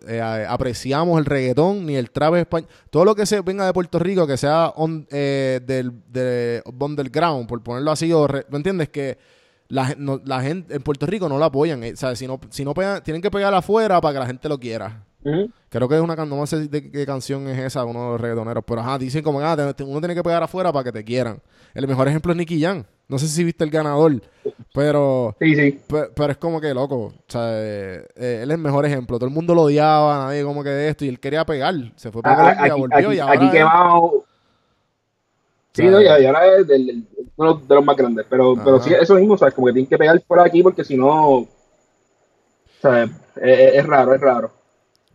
[0.07, 2.69] eh, apreciamos el reggaetón ni el trap español.
[2.91, 4.75] Todo lo que se venga de Puerto Rico, que sea
[5.11, 8.91] eh, del, de underground, por ponerlo así, o ¿me entiendes?
[8.91, 9.17] Que
[9.69, 11.83] la, la, gente en Puerto Rico no lo apoyan.
[11.83, 14.27] Eh, o sea, si no, si no pegan, tienen que pegar afuera para que la
[14.27, 15.03] gente lo quiera.
[15.71, 18.63] Creo que es una no sé de qué canción es esa, uno de los reggaetoneros,
[18.67, 21.41] pero ajá, dicen como, ah, uno tiene que pegar afuera para que te quieran.
[21.73, 22.85] El mejor ejemplo es Nicky Jam.
[23.07, 24.23] No sé si viste el ganador,
[24.73, 25.79] pero sí, sí.
[25.89, 29.19] Pero, es como que loco, o sea, eh, eh, él es el mejor ejemplo.
[29.19, 32.11] Todo el mundo lo odiaba, nadie como que de esto y él quería pegar, se
[32.11, 34.25] fue para ah, Colombia, volvió y ahora aquí quemado.
[35.73, 36.67] Sí, no, y, ahora es
[37.37, 39.53] uno de los más grandes, pero, pero sí, eso mismo, ¿sabes?
[39.55, 41.47] Como que tienen que pegar por aquí porque si no,
[42.81, 43.11] ¿sabes?
[43.37, 44.64] es raro, es raro.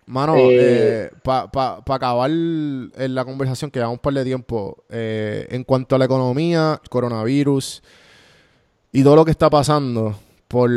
[0.09, 4.83] Mano, eh, eh para pa, acabar en la conversación, que llevamos un par de tiempo,
[4.89, 7.83] eh, en cuanto a la economía, coronavirus
[8.91, 10.15] y todo lo que está pasando,
[10.47, 10.71] por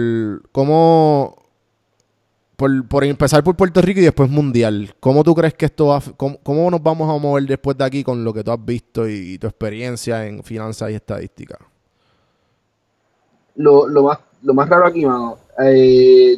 [0.52, 1.34] cómo,
[2.56, 6.02] por, por empezar por Puerto Rico y después mundial, ¿cómo tú crees que esto va,
[6.18, 9.08] cómo, cómo, nos vamos a mover después de aquí con lo que tú has visto
[9.08, 11.56] y, tu experiencia en finanzas y estadística?
[13.54, 16.36] Lo, lo, más, lo más raro aquí, mano, eh,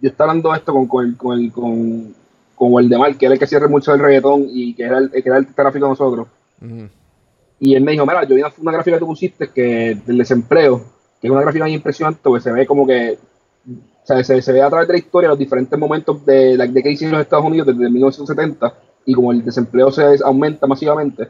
[0.00, 2.14] yo estaba hablando esto con, con, con, con el
[2.58, 5.22] de Mal, que era el que cierre mucho el reggaetón y que era el, que
[5.24, 6.28] era el gráfico de nosotros.
[7.60, 10.82] Y él me dijo, mira, yo vi una, gráfica que tú pusiste que del desempleo,
[11.20, 13.18] que es una gráfica muy impresionante, porque se ve como que,
[13.66, 16.82] o sea, se, ve a través de la historia los diferentes momentos de la de
[16.82, 18.74] crisis en los Estados Unidos desde 1970
[19.06, 21.28] y como el desempleo se aumenta masivamente.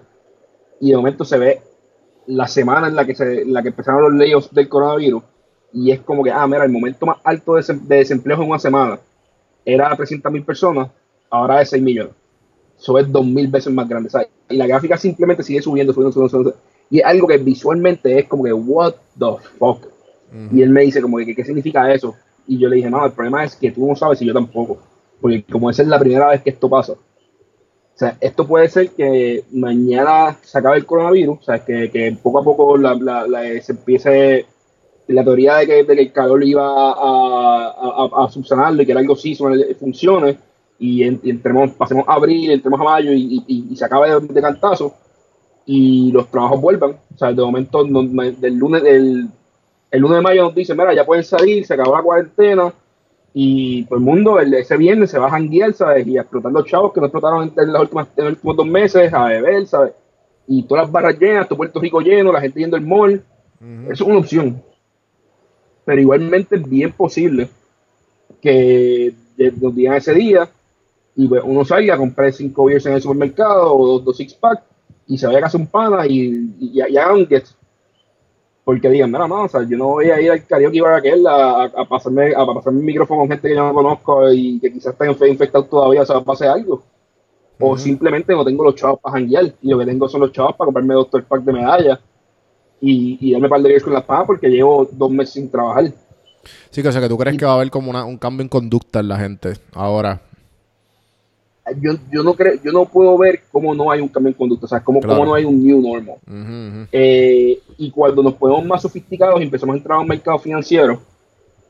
[0.80, 1.62] Y de momento se ve
[2.26, 5.22] la semana en la que se la que empezaron los layoffs del coronavirus
[5.72, 7.62] y es como que, ah, mira, el momento más alto de,
[7.96, 8.98] desempleo en una semana.
[9.64, 10.88] Era 300 mil personas
[11.30, 12.12] ahora es 6 millones.
[12.78, 14.08] Eso es 2000 veces más grande.
[14.48, 16.54] Y la gráfica simplemente sigue subiendo, subiendo, subiendo,
[16.90, 19.26] Y es algo que visualmente es como que, what the
[19.58, 19.86] fuck.
[20.52, 22.14] Y él me dice como que, ¿qué significa eso?
[22.46, 24.78] Y yo le dije, no, el problema es que tú no sabes y yo tampoco.
[25.20, 26.92] Porque como esa es la primera vez que esto pasa.
[26.92, 32.16] O sea, esto puede ser que mañana se acabe el coronavirus, o sea, que, que
[32.22, 32.96] poco a poco la,
[33.60, 34.46] se empiece
[35.08, 39.16] la teoría de que, el calor iba a, a, a, subsanarlo y que era algo
[39.16, 39.36] sí
[39.80, 40.38] funcione,
[40.78, 44.94] y, entremos, pasemos a abril, entremos a mayo y, y, se acabe de, cantazo,
[45.66, 46.96] y los trabajos vuelvan.
[47.14, 49.28] O sea, de momento, del lunes, el,
[49.90, 52.72] el lunes de mayo nos dicen, mira, ya pueden salir, se acabó la cuarentena,
[53.34, 56.06] y todo el mundo el, ese viernes se va a janguear, ¿sabes?
[56.06, 58.66] Y a explotar los chavos que no explotaron en, las últimas, en los últimos dos
[58.66, 59.92] meses, a beber, ¿sabes?
[60.46, 63.22] Y todas las barras llenas, todo Puerto Rico lleno, la gente yendo al mall.
[63.84, 64.62] Eso es una opción.
[65.84, 67.48] Pero igualmente es bien posible
[68.40, 69.12] que
[69.60, 70.48] nos digan ese día
[71.18, 74.62] y pues, uno salga a comprar cinco beers en el supermercado o dos, six pack
[75.08, 76.28] y se vaya a casa un pana y,
[76.60, 77.44] y, y haga un get
[78.62, 81.26] porque digan, mira, no, o sea, yo no voy a ir al karaoke bar aquel
[81.26, 84.72] a, a, pasarme, a pasarme el micrófono con gente que yo no conozco y que
[84.72, 86.84] quizás estén infectados todavía, o sea, pase algo.
[87.58, 90.54] O simplemente no tengo los chavos para janguear y lo que tengo son los chavos
[90.54, 91.98] para comprarme doctor pack de medallas
[92.80, 95.90] y, y darme par de días con las pagas porque llevo dos meses sin trabajar.
[96.70, 98.42] Sí, que o sea, que tú crees que va a haber como una, un cambio
[98.42, 100.20] en conducta en la gente ahora
[101.80, 104.66] yo, yo, no creo, yo no puedo ver cómo no hay un cambio en conducta,
[104.66, 106.16] o sea, cómo, cómo no hay un new normal.
[106.92, 111.00] Eh, y cuando nos ponemos más sofisticados y empezamos a entrar a un mercado financiero,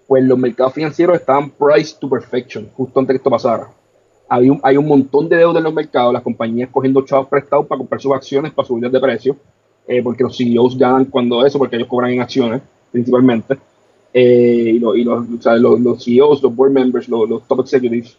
[0.06, 3.68] pues los mercados financieros estaban priced to perfection, justo antes que esto pasara.
[4.28, 7.66] Hay un, hay un montón de deuda en los mercados, las compañías cogiendo chavos prestados
[7.66, 9.36] para comprar sus acciones, para subirlas de precio,
[9.86, 12.62] eh, porque los CEOs ganan cuando eso, porque ellos cobran en acciones,
[12.92, 13.58] principalmente.
[14.12, 17.60] Eh, y, y los, o sea, los, los, CEOs, los board members, los, los top
[17.60, 18.16] executives,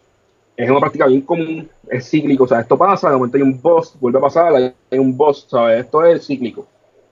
[0.60, 3.62] es una práctica bien común, es cíclico, o sea, esto pasa, de momento hay un
[3.62, 5.86] boss, vuelve a pasar, hay un boss, ¿sabes?
[5.86, 6.68] Esto es cíclico.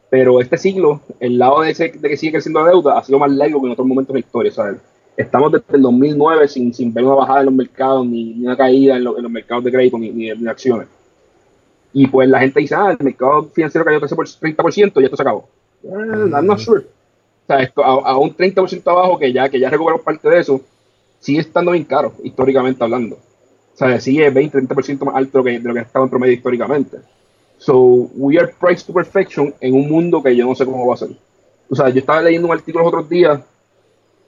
[0.10, 3.20] Pero este ciclo, el lado de, ese, de que sigue creciendo la deuda, ha sido
[3.20, 4.82] más largo que en otros momentos de la historia, ¿sabes?
[5.16, 8.98] Estamos desde el 2009 sin, sin ver una bajada en los mercados, ni, una caída
[8.98, 10.90] en, los mercados de crédito, ni, ni, acciones.
[11.94, 15.48] Y pues la gente dice, ah, el mercado financiero cayó 30% y esto se acabó.
[15.84, 16.82] Eh, I'm not sure.
[16.82, 20.60] O sea, esto, a, un 30% abajo, que ya, que ya recuperó parte de eso,
[21.20, 23.18] sigue estando bien caro, históricamente hablando.
[23.78, 26.98] O sea, sigue 20-30% más alto de lo que ha estado en promedio históricamente.
[27.60, 30.96] So, we are priced to perfection en un mundo que yo no sé cómo va
[30.96, 31.10] a ser.
[31.70, 33.40] O sea, yo estaba leyendo un artículo los otros días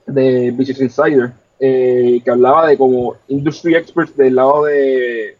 [0.06, 5.36] de Business Insider eh, que hablaba de como industry experts del lado de,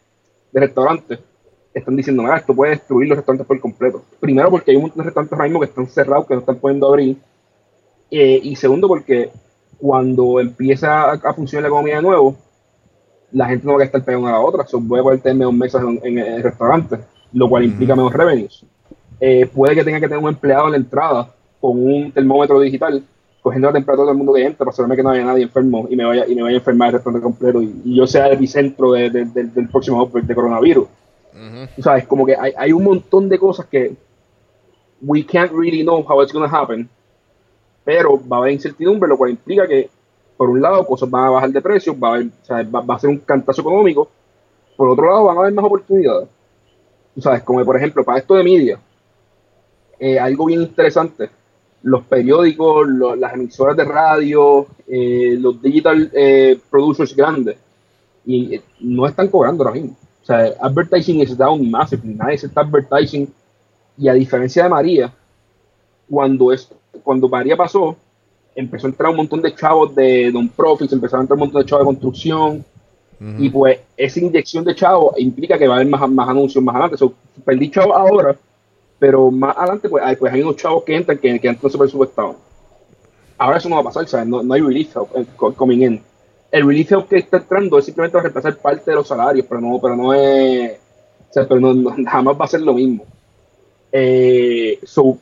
[0.51, 1.21] de restaurantes
[1.73, 4.03] están diciendo, nada, esto puede destruir los restaurantes por completo.
[4.19, 6.57] Primero porque hay un montón de restaurantes ahora mismo que están cerrados, que no están
[6.57, 7.17] pudiendo abrir.
[8.11, 9.31] Eh, y segundo porque
[9.79, 12.37] cuando empieza a funcionar la economía de nuevo,
[13.33, 14.67] la gente no va a estar pegando a la otra.
[14.67, 16.99] So, voy a poder tener menos mesas en, el restaurante,
[17.33, 18.65] lo cual implica menos revenues.
[19.21, 23.03] Eh, puede que tenga que tener un empleado en la entrada con un termómetro digital,
[23.43, 25.97] cogiendo la temperatura del mundo que entra para asegurarme que no haya nadie enfermo y
[25.97, 28.93] me vaya, y me vaya a enfermar el restaurante completo y, yo sea el epicentro
[28.93, 30.89] del próximo outbreak de coronavirus.
[31.33, 33.95] Uh sabes, como que hay, hay un montón de cosas que
[35.01, 36.89] we can't really know how it's going to happen,
[37.85, 39.89] pero va a haber incertidumbre, lo cual implica que
[40.41, 44.09] por un lado, cosas van a bajar de precio, va a, ser un cantazo económico.
[44.75, 46.31] Por otro lado, van a haber más oportunidades.
[47.15, 48.81] Tú sabes, como por ejemplo, para esto de media,
[49.99, 51.29] eh, algo bien interesante,
[51.83, 52.89] los periódicos,
[53.19, 57.59] las emisoras de radio, eh, los digital eh, producers grandes,
[58.25, 59.95] y no están cobrando ahora mismo.
[60.23, 63.31] O sea, advertising is down massive, nadie se está advertising.
[63.99, 65.13] Y a diferencia de María,
[66.09, 66.67] cuando, es,
[67.05, 67.95] cuando María pasó,
[68.55, 71.69] empezó a entrar un montón de chavos de non-profits, empezaron a entrar un montón de
[71.69, 72.65] chavos de construcción.
[73.39, 76.75] Y pues esa inyección de chavos implica que va a haber más, más anuncios más
[76.75, 76.97] adelante.
[76.97, 77.13] So,
[77.45, 78.35] perdí chavos ahora,
[78.99, 81.91] pero más adelante pues hay, pues hay unos chavos que entran que, que entran super
[81.91, 82.37] subestados.
[83.37, 84.27] Ahora eso no va a pasar, ¿sabes?
[84.27, 86.03] No, no hay relief help eh, coming in.
[86.51, 89.61] El relief help que está entrando es simplemente a reemplazar parte de los salarios, pero
[89.61, 90.73] no, pero no es.
[90.73, 93.05] O sea, pero no, jamás va a ser lo mismo.
[93.93, 95.19] Eh, so,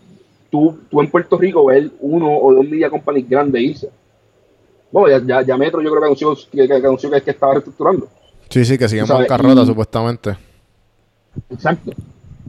[0.50, 3.90] tú, tú en Puerto Rico ves uno o dos media companies grandes irse.
[4.90, 8.08] Bueno, ya, ya, Metro yo creo que anunció que, que, anunció que, que estaba reestructurando.
[8.48, 10.36] Sí, sí, que siguen carrota supuestamente.
[11.50, 11.92] Exacto.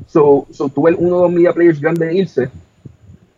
[0.08, 2.50] So, so, tú ves uno o dos media players grandes irse,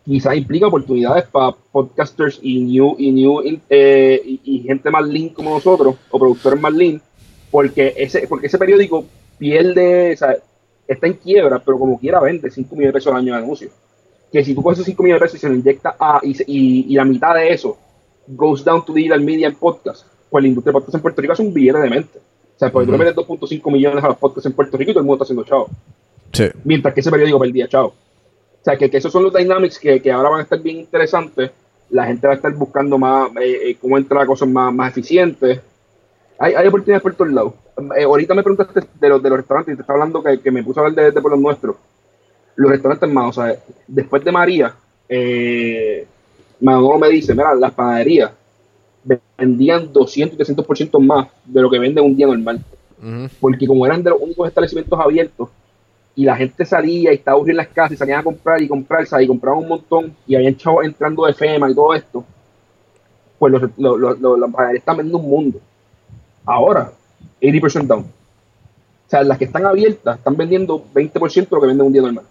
[0.04, 5.50] quizás implica oportunidades para podcasters y new, y, new eh, y, gente más lean como
[5.50, 7.02] nosotros, o productores más lean,
[7.50, 9.04] porque ese, porque ese periódico
[9.38, 10.36] pierde, o sea,
[10.86, 13.72] está en quiebra, pero como quiera vende 5 millones de pesos al año de anuncios
[14.32, 16.90] que si tú coges esos 5 millones de pesos y se lo inyecta a, y,
[16.90, 17.76] y, la mitad de eso
[18.26, 21.34] goes down to digital media en podcast, pues la industria de podcast en Puerto Rico
[21.34, 22.18] es un billete de mente.
[22.18, 24.94] O sea, porque tú le metes 2.5 millones a los podcasts en Puerto Rico y
[24.94, 25.68] todo el mundo está haciendo chao.
[26.32, 26.44] Sí.
[26.64, 27.88] Mientras que ese periódico perdía chao.
[27.88, 30.78] O sea, que, que, esos son los dynamics que, que, ahora van a estar bien
[30.78, 31.50] interesantes.
[31.90, 34.92] La gente va a estar buscando más eh, eh, cómo entrar a cosas más, más
[34.92, 35.60] eficientes.
[36.38, 37.52] Hay, hay oportunidades por todos lados.
[37.98, 40.50] Eh, ahorita me preguntaste de los, de los restaurantes y te estaba hablando que, que
[40.50, 41.76] me puse a hablar de, de por los nuestros
[42.56, 43.56] los restaurantes más, o sea,
[43.86, 44.74] después de María,
[45.08, 46.06] eh,
[46.60, 48.30] Manolo me dice, mira, las panaderías
[49.36, 52.60] vendían 200 y 300% más de lo que venden un día normal.
[53.40, 55.48] Porque como eran de los únicos establecimientos abiertos,
[56.14, 58.68] y la gente salía y estaba aburrida en las casas y salían a comprar y
[58.68, 62.24] comprar, y compraban un montón y habían chavos entrando de FEMA y todo esto,
[63.38, 65.60] pues los, los, los, los, están vendiendo un mundo.
[66.44, 66.92] Ahora,
[67.40, 68.02] 80% down.
[68.02, 72.02] O sea, las que están abiertas están vendiendo 20% de lo que venden un día
[72.02, 72.24] normal.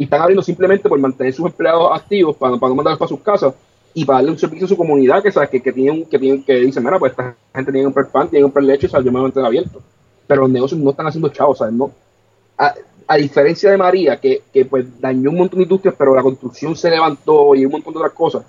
[0.00, 3.20] Y están abriendo simplemente por mantener sus empleados activos para, para no mandarlos para sus
[3.20, 3.52] casas
[3.92, 5.50] y para darle un servicio a su comunidad que, ¿sabes?
[5.50, 8.30] que, que, tienen, que, tienen, que dicen, mira, pues esta gente tiene que comprar pan,
[8.30, 9.82] tiene que comprar leche, o sea, yo me voy a mantener abierto.
[10.26, 11.74] Pero los negocios no están haciendo chavos, ¿sabes?
[11.74, 11.90] No,
[12.56, 16.74] a, diferencia de María, que, que, pues dañó un montón de industrias, pero la construcción
[16.74, 18.44] se levantó y un montón de otras cosas,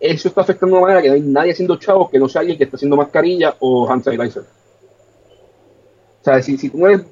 [0.00, 2.56] eso está afectando de manera que no hay nadie haciendo chavos que no sea alguien
[2.56, 4.44] que está haciendo mascarilla o hand sanitizer.
[6.20, 7.02] O sea, si, tú eres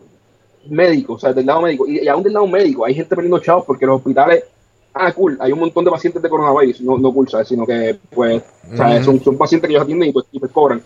[0.68, 3.64] médico, o sea, del lado médico, y, aún del lado médico, hay gente perdiendo chavos
[3.66, 4.44] porque los hospitales,
[4.92, 7.48] ah, cool, hay un montón de pacientes de coronavirus, no, no cool, ¿sabes?
[7.48, 8.42] sino que, pues,
[8.72, 10.82] o sea, son, son, pacientes que ellos atienden y pues, y pues cobran.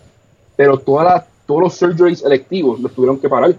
[0.55, 3.55] Pero todas las, todos los surgeries electivos los tuvieron que parar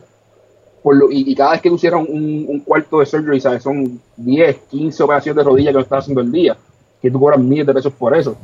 [1.11, 3.63] y, cada vez que tú cierras un, cuarto de surgery, ¿sabes?
[3.63, 6.57] Son 10, 15 operaciones de rodilla que lo estás haciendo el día,
[7.01, 8.37] que tú cobras miles de pesos por eso.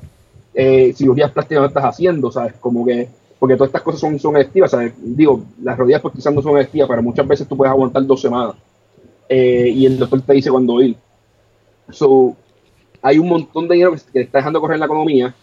[0.55, 2.55] Eh, cirugías plásticas no estás haciendo, ¿sabes?
[2.61, 4.34] Como que, porque todas estas cosas son, son
[4.68, 4.94] ¿sabes?
[4.98, 8.20] Digo, las rodillas pues quizás no son electivas, pero muchas veces tú puedes aguantar dos
[8.20, 8.54] semanas.
[9.28, 10.96] Eh, y el doctor te dice cuándo ir.
[11.90, 12.34] So,
[13.02, 15.34] hay un montón de dinero que, que está dejando correr la economía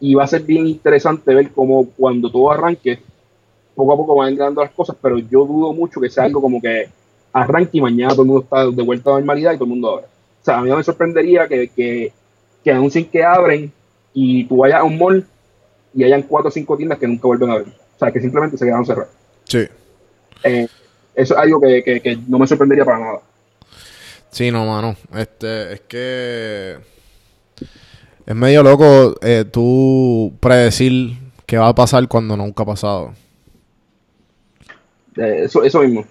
[0.00, 3.00] y va a ser bien interesante ver cómo cuando todo arranque,
[3.74, 6.60] poco a poco van entrando las cosas, pero yo dudo mucho que sea algo como
[6.60, 6.88] que
[7.32, 9.70] arranque y mañana todo el mundo está de vuelta a la normalidad y todo el
[9.70, 10.06] mundo abre.
[10.06, 12.12] O sea, a mí no me sorprendería que, que,
[12.64, 13.72] que anuncien que abren
[14.14, 15.26] y tú vayas a un mall
[15.94, 17.74] y hayan cuatro o cinco tiendas que nunca vuelven a abrir.
[17.96, 19.10] O sea, que simplemente se quedaron cerradas.
[19.44, 19.66] Sí.
[20.44, 20.68] Eh,
[21.14, 23.20] eso es algo que, que, no me sorprendería para nada.
[24.30, 24.96] Sí, no, mano.
[25.14, 26.78] Este, es que
[28.26, 33.12] es medio loco eh, tú predecir qué va a pasar cuando nunca ha pasado.
[35.16, 36.04] Eh, eso, eso mismo.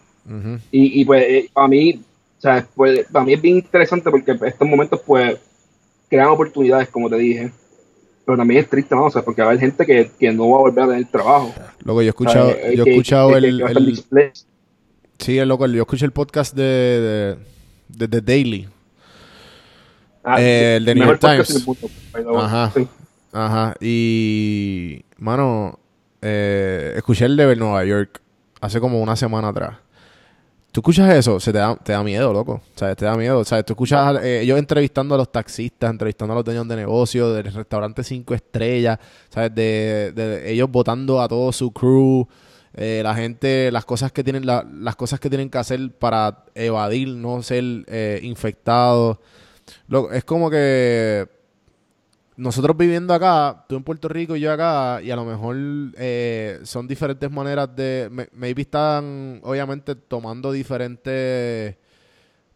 [0.72, 2.04] y, y, pues eh, a mí,
[2.38, 5.40] o sea, pues, para mí es bien interesante porque estos momentos pues
[6.10, 7.52] crean oportunidades, como te dije.
[8.30, 9.06] Pero también es triste, ¿no?
[9.06, 11.08] O sea, porque va a haber gente que, que no va a volver a tener
[11.08, 11.52] trabajo.
[11.84, 14.04] Luego yo he escuchado, yo he escuchado el, el,
[15.18, 17.40] Sí, loco, yo escuché el podcast de,
[17.88, 18.70] de, de, Daily.
[20.24, 21.68] Ah, eh, el de New York Times.
[22.38, 22.72] Ajá.
[23.32, 23.74] Ajá.
[23.82, 25.80] Y, mano,
[26.22, 28.22] eh, escuché el de Nueva York
[28.62, 29.78] hace como una semana atrás.
[30.80, 32.54] Tú escuchas eso, se te da, te da miedo, loco.
[32.54, 33.40] O sea, te da miedo.
[33.40, 36.78] O sea, tú escuchas eh, ellos entrevistando a los taxistas, entrevistando a los dueños de
[36.78, 38.98] negocio, del restaurante cinco estrellas,
[39.30, 39.54] ¿sabes?
[39.54, 42.26] De, de ellos votando a todo su crew,
[42.76, 47.10] eh, la gente, las cosas que tienen, las cosas que tienen que hacer para evadir,
[47.10, 49.18] no ser eh, infectados.
[50.14, 51.28] es como que
[52.40, 55.58] nosotros viviendo acá, tú en Puerto Rico y yo acá, y a lo mejor
[55.98, 58.30] eh, son diferentes maneras de.
[58.32, 61.76] maybe están, obviamente, tomando diferentes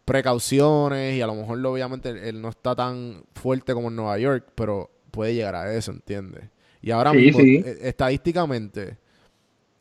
[0.06, 4.52] precauciones y a lo mejor, obviamente, él, no está tan fuerte como en Nueva York,
[4.54, 6.44] pero puede llegar a eso, ¿entiendes?
[6.80, 8.96] Y ahora mismo, eh, estadísticamente,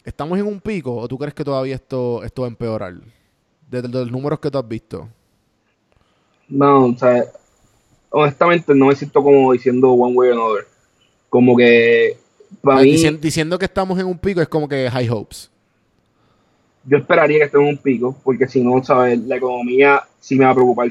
[0.03, 2.95] ¿estamos en un pico o tú crees que todavía esto, esto va a empeorar?
[3.69, 5.07] Desde los números que tú has visto.
[6.49, 7.23] No, o sea
[8.14, 10.68] honestamente no me siento como diciendo one way or another.
[11.30, 12.18] Como que
[12.61, 15.49] para mí, diciendo, que estamos en un pico es como que high hopes.
[16.85, 19.19] Yo esperaría que estemos en un pico, porque si no, ¿sabes?
[19.19, 20.90] La economía sí me va a preocupar,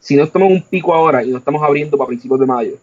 [0.00, 2.74] Si no estamos en un pico ahora y no estamos abriendo para principios de mayo,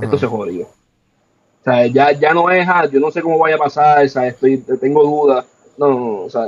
[0.00, 0.62] esto se jodió.
[0.62, 4.34] O sea, ya, ya no es, ah, yo no sé cómo vaya a pasar, ¿sabes?
[4.34, 5.46] Estoy, tengo dudas.
[5.76, 6.46] No, no, no, o sea,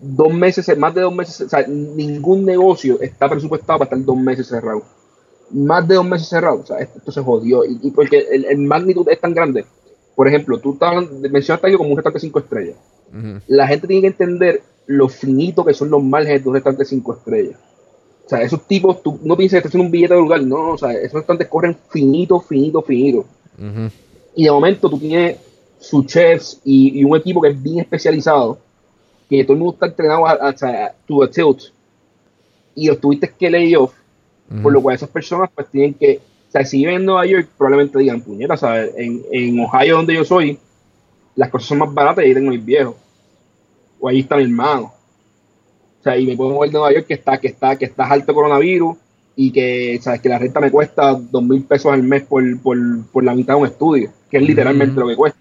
[0.00, 4.16] dos meses, más de dos meses, o sea, ningún negocio está presupuestado para estar dos
[4.16, 4.82] meses cerrado
[5.50, 7.64] más de dos meses cerrados, o sea, esto, se jodió.
[7.64, 9.64] Y, porque el, magnitud es tan grande.
[10.14, 10.76] Por ejemplo, tú
[11.30, 12.76] mencionaste algo como un restaurante cinco estrellas.
[13.46, 17.14] La gente tiene que entender lo finito que son los márgenes de un restaurante cinco
[17.14, 17.58] estrellas.
[18.26, 20.72] O sea, esos tipos, tú no piensas que estás haciendo un billete de lugar, no,
[20.72, 23.24] o sea, esos restaurantes corren finito, finito, finito.
[24.34, 25.38] Y de momento tú tienes
[25.78, 28.58] sus chefs y, un equipo que es bien especializado,
[29.30, 31.72] que todo el mundo está entrenado a, a, a, tilt,
[32.74, 33.94] y los tuviste que lay off
[34.62, 37.48] por lo cual esas personas pues tienen que, o sea, si viven en Nueva York,
[37.56, 38.92] probablemente digan, puñeta, ¿sabes?
[38.96, 40.58] En, en Ohio, donde yo soy,
[41.36, 42.96] las cosas son más baratas y ahí tengo mis viejos.
[44.00, 44.92] O ahí está mi hermano.
[46.00, 48.06] O sea, y me puedo mover de Nueva York que está, que está, que está
[48.06, 48.96] alto coronavirus
[49.36, 50.20] y que, ¿sabes?
[50.20, 52.76] Que la renta me cuesta dos mil pesos al mes por, por,
[53.12, 55.38] por, la mitad de un estudio, que es literalmente lo que cuesta.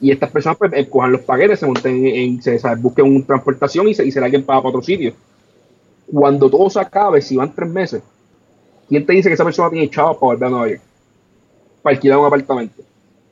[0.00, 3.94] Y estas personas pues cojan los paquetes, se monten en, se, busquen una transportación y
[3.94, 5.12] se, y se la alguien para otro sitio.
[6.12, 8.02] Cuando todo se acabe, si van tres meses,
[8.88, 10.80] ¿Quién te dice que esa persona tiene chavos para volver a Nueva York?
[11.82, 12.82] Para alquilar un apartamento.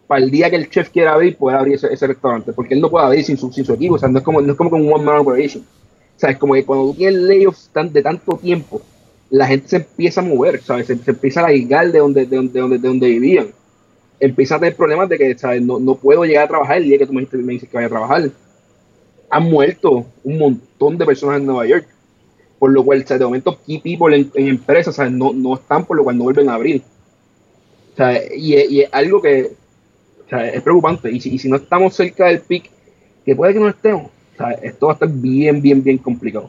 [0.07, 2.91] para el día que el chef quiera abrir, pueda abrir ese, restaurante, porque él no
[2.91, 4.77] puede abrir sin su, sin su equipo, o sea, no es como, no es como
[4.77, 5.65] un one man operation.
[6.17, 8.83] O sea, es como que cuando tú tienes layoffs de tanto tiempo,
[9.31, 10.87] la gente se empieza a mover, ¿sabes?
[10.87, 13.49] Se, empieza a aislar de donde, de, donde, de, donde, vivían.
[14.21, 15.63] Empieza a tener problemas de que, ¿sabes?
[15.63, 17.87] No, no puedo llegar a trabajar el día que tú me, me dices que vaya
[17.87, 18.31] a trabajar.
[19.31, 21.87] Han muerto un montón de personas en Nueva York,
[22.65, 23.19] por lo cual, ¿sabes?
[23.19, 25.13] de momento, key people en, en empresas, ¿sabes?
[25.13, 26.81] No, no están, por lo cual no vuelven a abrir.
[27.93, 29.51] O sea, y, y es algo que
[30.25, 31.11] o sea, es preocupante.
[31.13, 32.71] Y si, y si no estamos cerca del pic,
[33.23, 36.49] que puede que no estemos, o sea, esto va a estar bien, bien, bien complicado.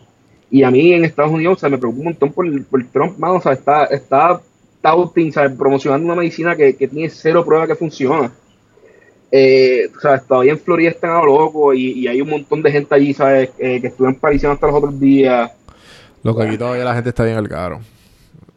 [0.50, 3.18] Y a mí en Estados Unidos, o sea, me preocupa un montón por, por Trump,
[3.18, 4.42] mano, o sea, está, está
[4.82, 8.32] touting, promocionando una medicina que, que tiene cero prueba que funciona.
[9.32, 12.72] Eh, o sea, todavía en Florida están a loco y, y, hay un montón de
[12.72, 13.50] gente allí, ¿sabes?
[13.58, 15.52] Eh, que estuvieron pariciando hasta los otros días.
[16.26, 17.81] Lo que aquí todavía la gente está bien al caro.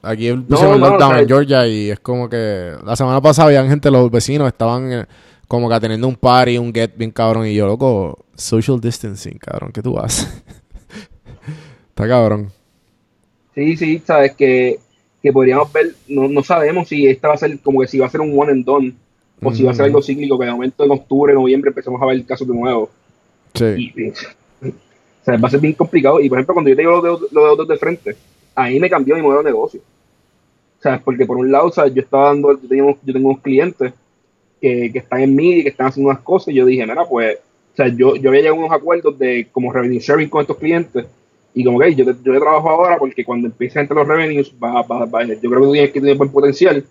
[0.01, 3.91] Aquí pusieron no, lockdown en Georgia y es como que la semana pasada habían gente,
[3.91, 5.05] los vecinos estaban eh,
[5.47, 9.71] como que teniendo un party, un get bien cabrón y yo, loco, social distancing, cabrón,
[9.71, 10.27] ¿qué tú haces?
[11.91, 12.51] Está cabrón.
[13.55, 14.79] Sí, sí, sabes que,
[15.23, 18.07] que podríamos ver, no, no sabemos si esta va a ser como que si va
[18.07, 18.95] a ser un one and done
[19.43, 22.07] o si va a ser algo cíclico, que de momento en octubre, noviembre empezamos a
[22.07, 22.89] ver casos de nuevo.
[23.53, 23.93] Sí.
[25.21, 26.21] O sea, va a ser bien complicado.
[26.21, 28.17] Y por ejemplo, cuando yo tengo los los dedos de frente,
[28.55, 29.81] ahí me cambió mi modelo de negocio.
[30.79, 33.31] O sea, porque por un lado, o sea, yo estaba dando, yo, tengo, yo tengo
[33.31, 33.93] unos clientes
[34.61, 37.39] que, que están en y que están haciendo unas cosas, y yo dije, mira, pues,
[37.73, 40.57] o sea, yo, yo había llegado a unos acuerdos de como revenue sharing con estos
[40.57, 41.07] clientes,
[41.55, 44.83] y como que yo, yo trabajo ahora porque cuando empiece a entrar los revenues, va,
[44.83, 46.85] va, va, yo creo que tú tienes que tener buen potencial.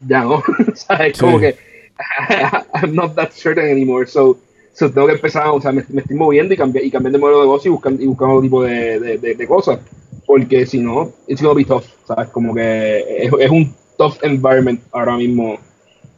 [0.00, 0.34] Ya no,
[0.72, 1.54] o sea, es como que
[2.74, 4.38] I'm not that certain anymore, so,
[4.72, 7.18] so tengo que empezar, o sea, me, me estoy moviendo y cambiar, y cambiar de
[7.18, 9.78] modelo de negocio y buscando, y buscando otro tipo de, de, de cosas
[10.26, 12.28] porque si no, it's gonna be tough, ¿sabes?
[12.30, 15.58] Como que es, un tough environment ahora mismo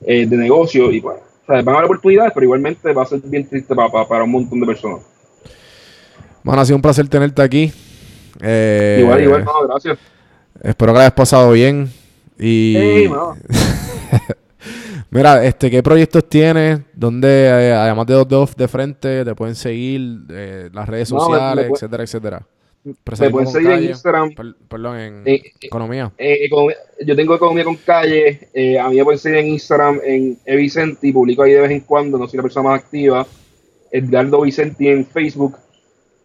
[0.06, 1.64] eh, de negocio y bueno, ¿sabes?
[1.64, 4.60] van a haber oportunidades, pero igualmente va a ser bien triste para, para, un montón
[4.60, 5.00] de personas.
[6.42, 7.72] Bueno, ha sido un placer tenerte aquí.
[8.40, 9.98] Eh, igual, igual, no, gracias.
[10.62, 11.90] Espero que la hayas pasado bien.
[12.38, 12.74] Y.
[12.76, 13.10] Hey,
[15.10, 16.80] Mira, este, ¿qué proyectos tienes?
[16.92, 20.20] ¿Dónde, eh, además de dos de frente, te pueden seguir?
[20.72, 22.46] las redes sociales, etcétera, etcétera.
[22.84, 24.34] Me pueden seguir en Instagram.
[24.68, 26.12] perdón, en eh, eh, economía.
[26.18, 26.50] Eh,
[27.06, 28.48] yo tengo economía con calle.
[28.78, 31.10] a mí me pueden seguir en Instagram en Evicenti.
[31.10, 32.18] Publico ahí de vez en cuando.
[32.18, 33.26] No soy la persona más activa.
[33.90, 35.56] Edgardo Vicenti en Facebook.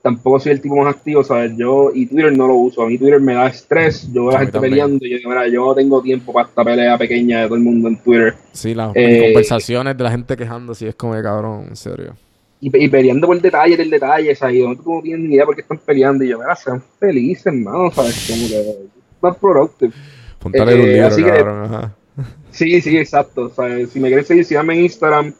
[0.01, 1.57] Tampoco soy el tipo más activo, ¿sabes?
[1.57, 2.83] Yo, y Twitter no lo uso.
[2.83, 4.07] A mí Twitter me da estrés.
[4.13, 5.05] Yo veo a la gente peleando.
[5.05, 7.89] Y yo, mira, yo no tengo tiempo para esta pelea pequeña de todo el mundo
[7.89, 8.35] en Twitter.
[8.53, 12.15] Sí, las conversaciones de la gente quejando, sí, es como de cabrón, en serio
[12.61, 14.61] y, peleando por el detalle del detalle, ¿sabes?
[14.85, 16.23] No tienes ni idea por qué están peleando.
[16.23, 18.27] Y yo, mira, sean felices, hermano, ¿sabes?
[18.29, 18.75] Como que
[19.21, 19.93] más productive.
[20.39, 21.95] Puntale un libro, cabrón, ajá.
[22.51, 23.49] Sí, sí, exacto.
[23.49, 23.89] ¿sabes?
[23.91, 25.33] Si me quieres seguir, síganme en Instagram.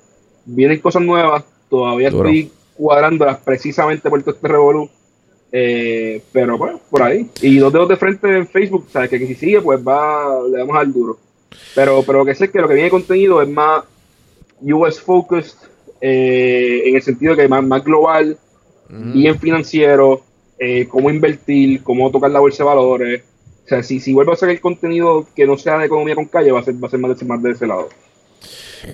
[0.45, 1.43] Vienen cosas nuevas.
[1.69, 4.89] Todavía estoy cuadrándolas precisamente por todo este revolú.
[5.51, 7.29] Eh, pero bueno, por ahí.
[7.41, 9.09] Y dos dedos de frente en Facebook, ¿sabes?
[9.09, 11.19] Que, si sigue, pues va, le damos al duro.
[11.75, 13.83] Pero, pero que sé que lo que viene contenido es más
[14.61, 15.57] US focused
[15.99, 18.37] eh, en el sentido que más, más global,
[18.87, 20.21] bien financiero,
[20.57, 23.23] eh, cómo invertir, cómo tocar la bolsa de valores.
[23.65, 26.25] O sea, si, si vuelvo a hacer el contenido que no sea de economía con
[26.25, 27.89] calle, va a ser, va a ser más, de, más de ese lado.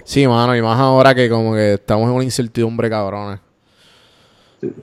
[0.04, 3.45] Sí, mano, y más ahora que como que estamos en una incertidumbre cabrones.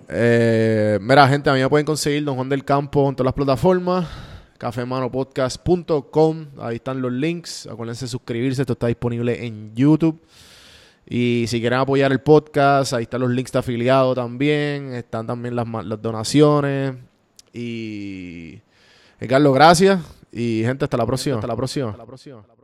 [0.09, 3.35] Eh, mira, gente, a mí me pueden conseguir Don Juan del Campo en todas las
[3.35, 4.07] plataformas.
[4.59, 6.47] cafemanopodcast.com.
[6.61, 7.67] Ahí están los links.
[7.67, 8.63] Acuérdense de suscribirse.
[8.63, 10.21] Esto está disponible en YouTube.
[11.07, 14.95] Y si quieren apoyar el podcast, ahí están los links de afiliado también.
[14.95, 16.95] Están también las, las donaciones.
[17.53, 18.61] Y.
[19.29, 20.01] Carlos, gracias.
[20.33, 21.37] Y gente, hasta la próxima.
[21.37, 21.91] Hasta la próxima.
[21.91, 22.62] Hasta la próxima.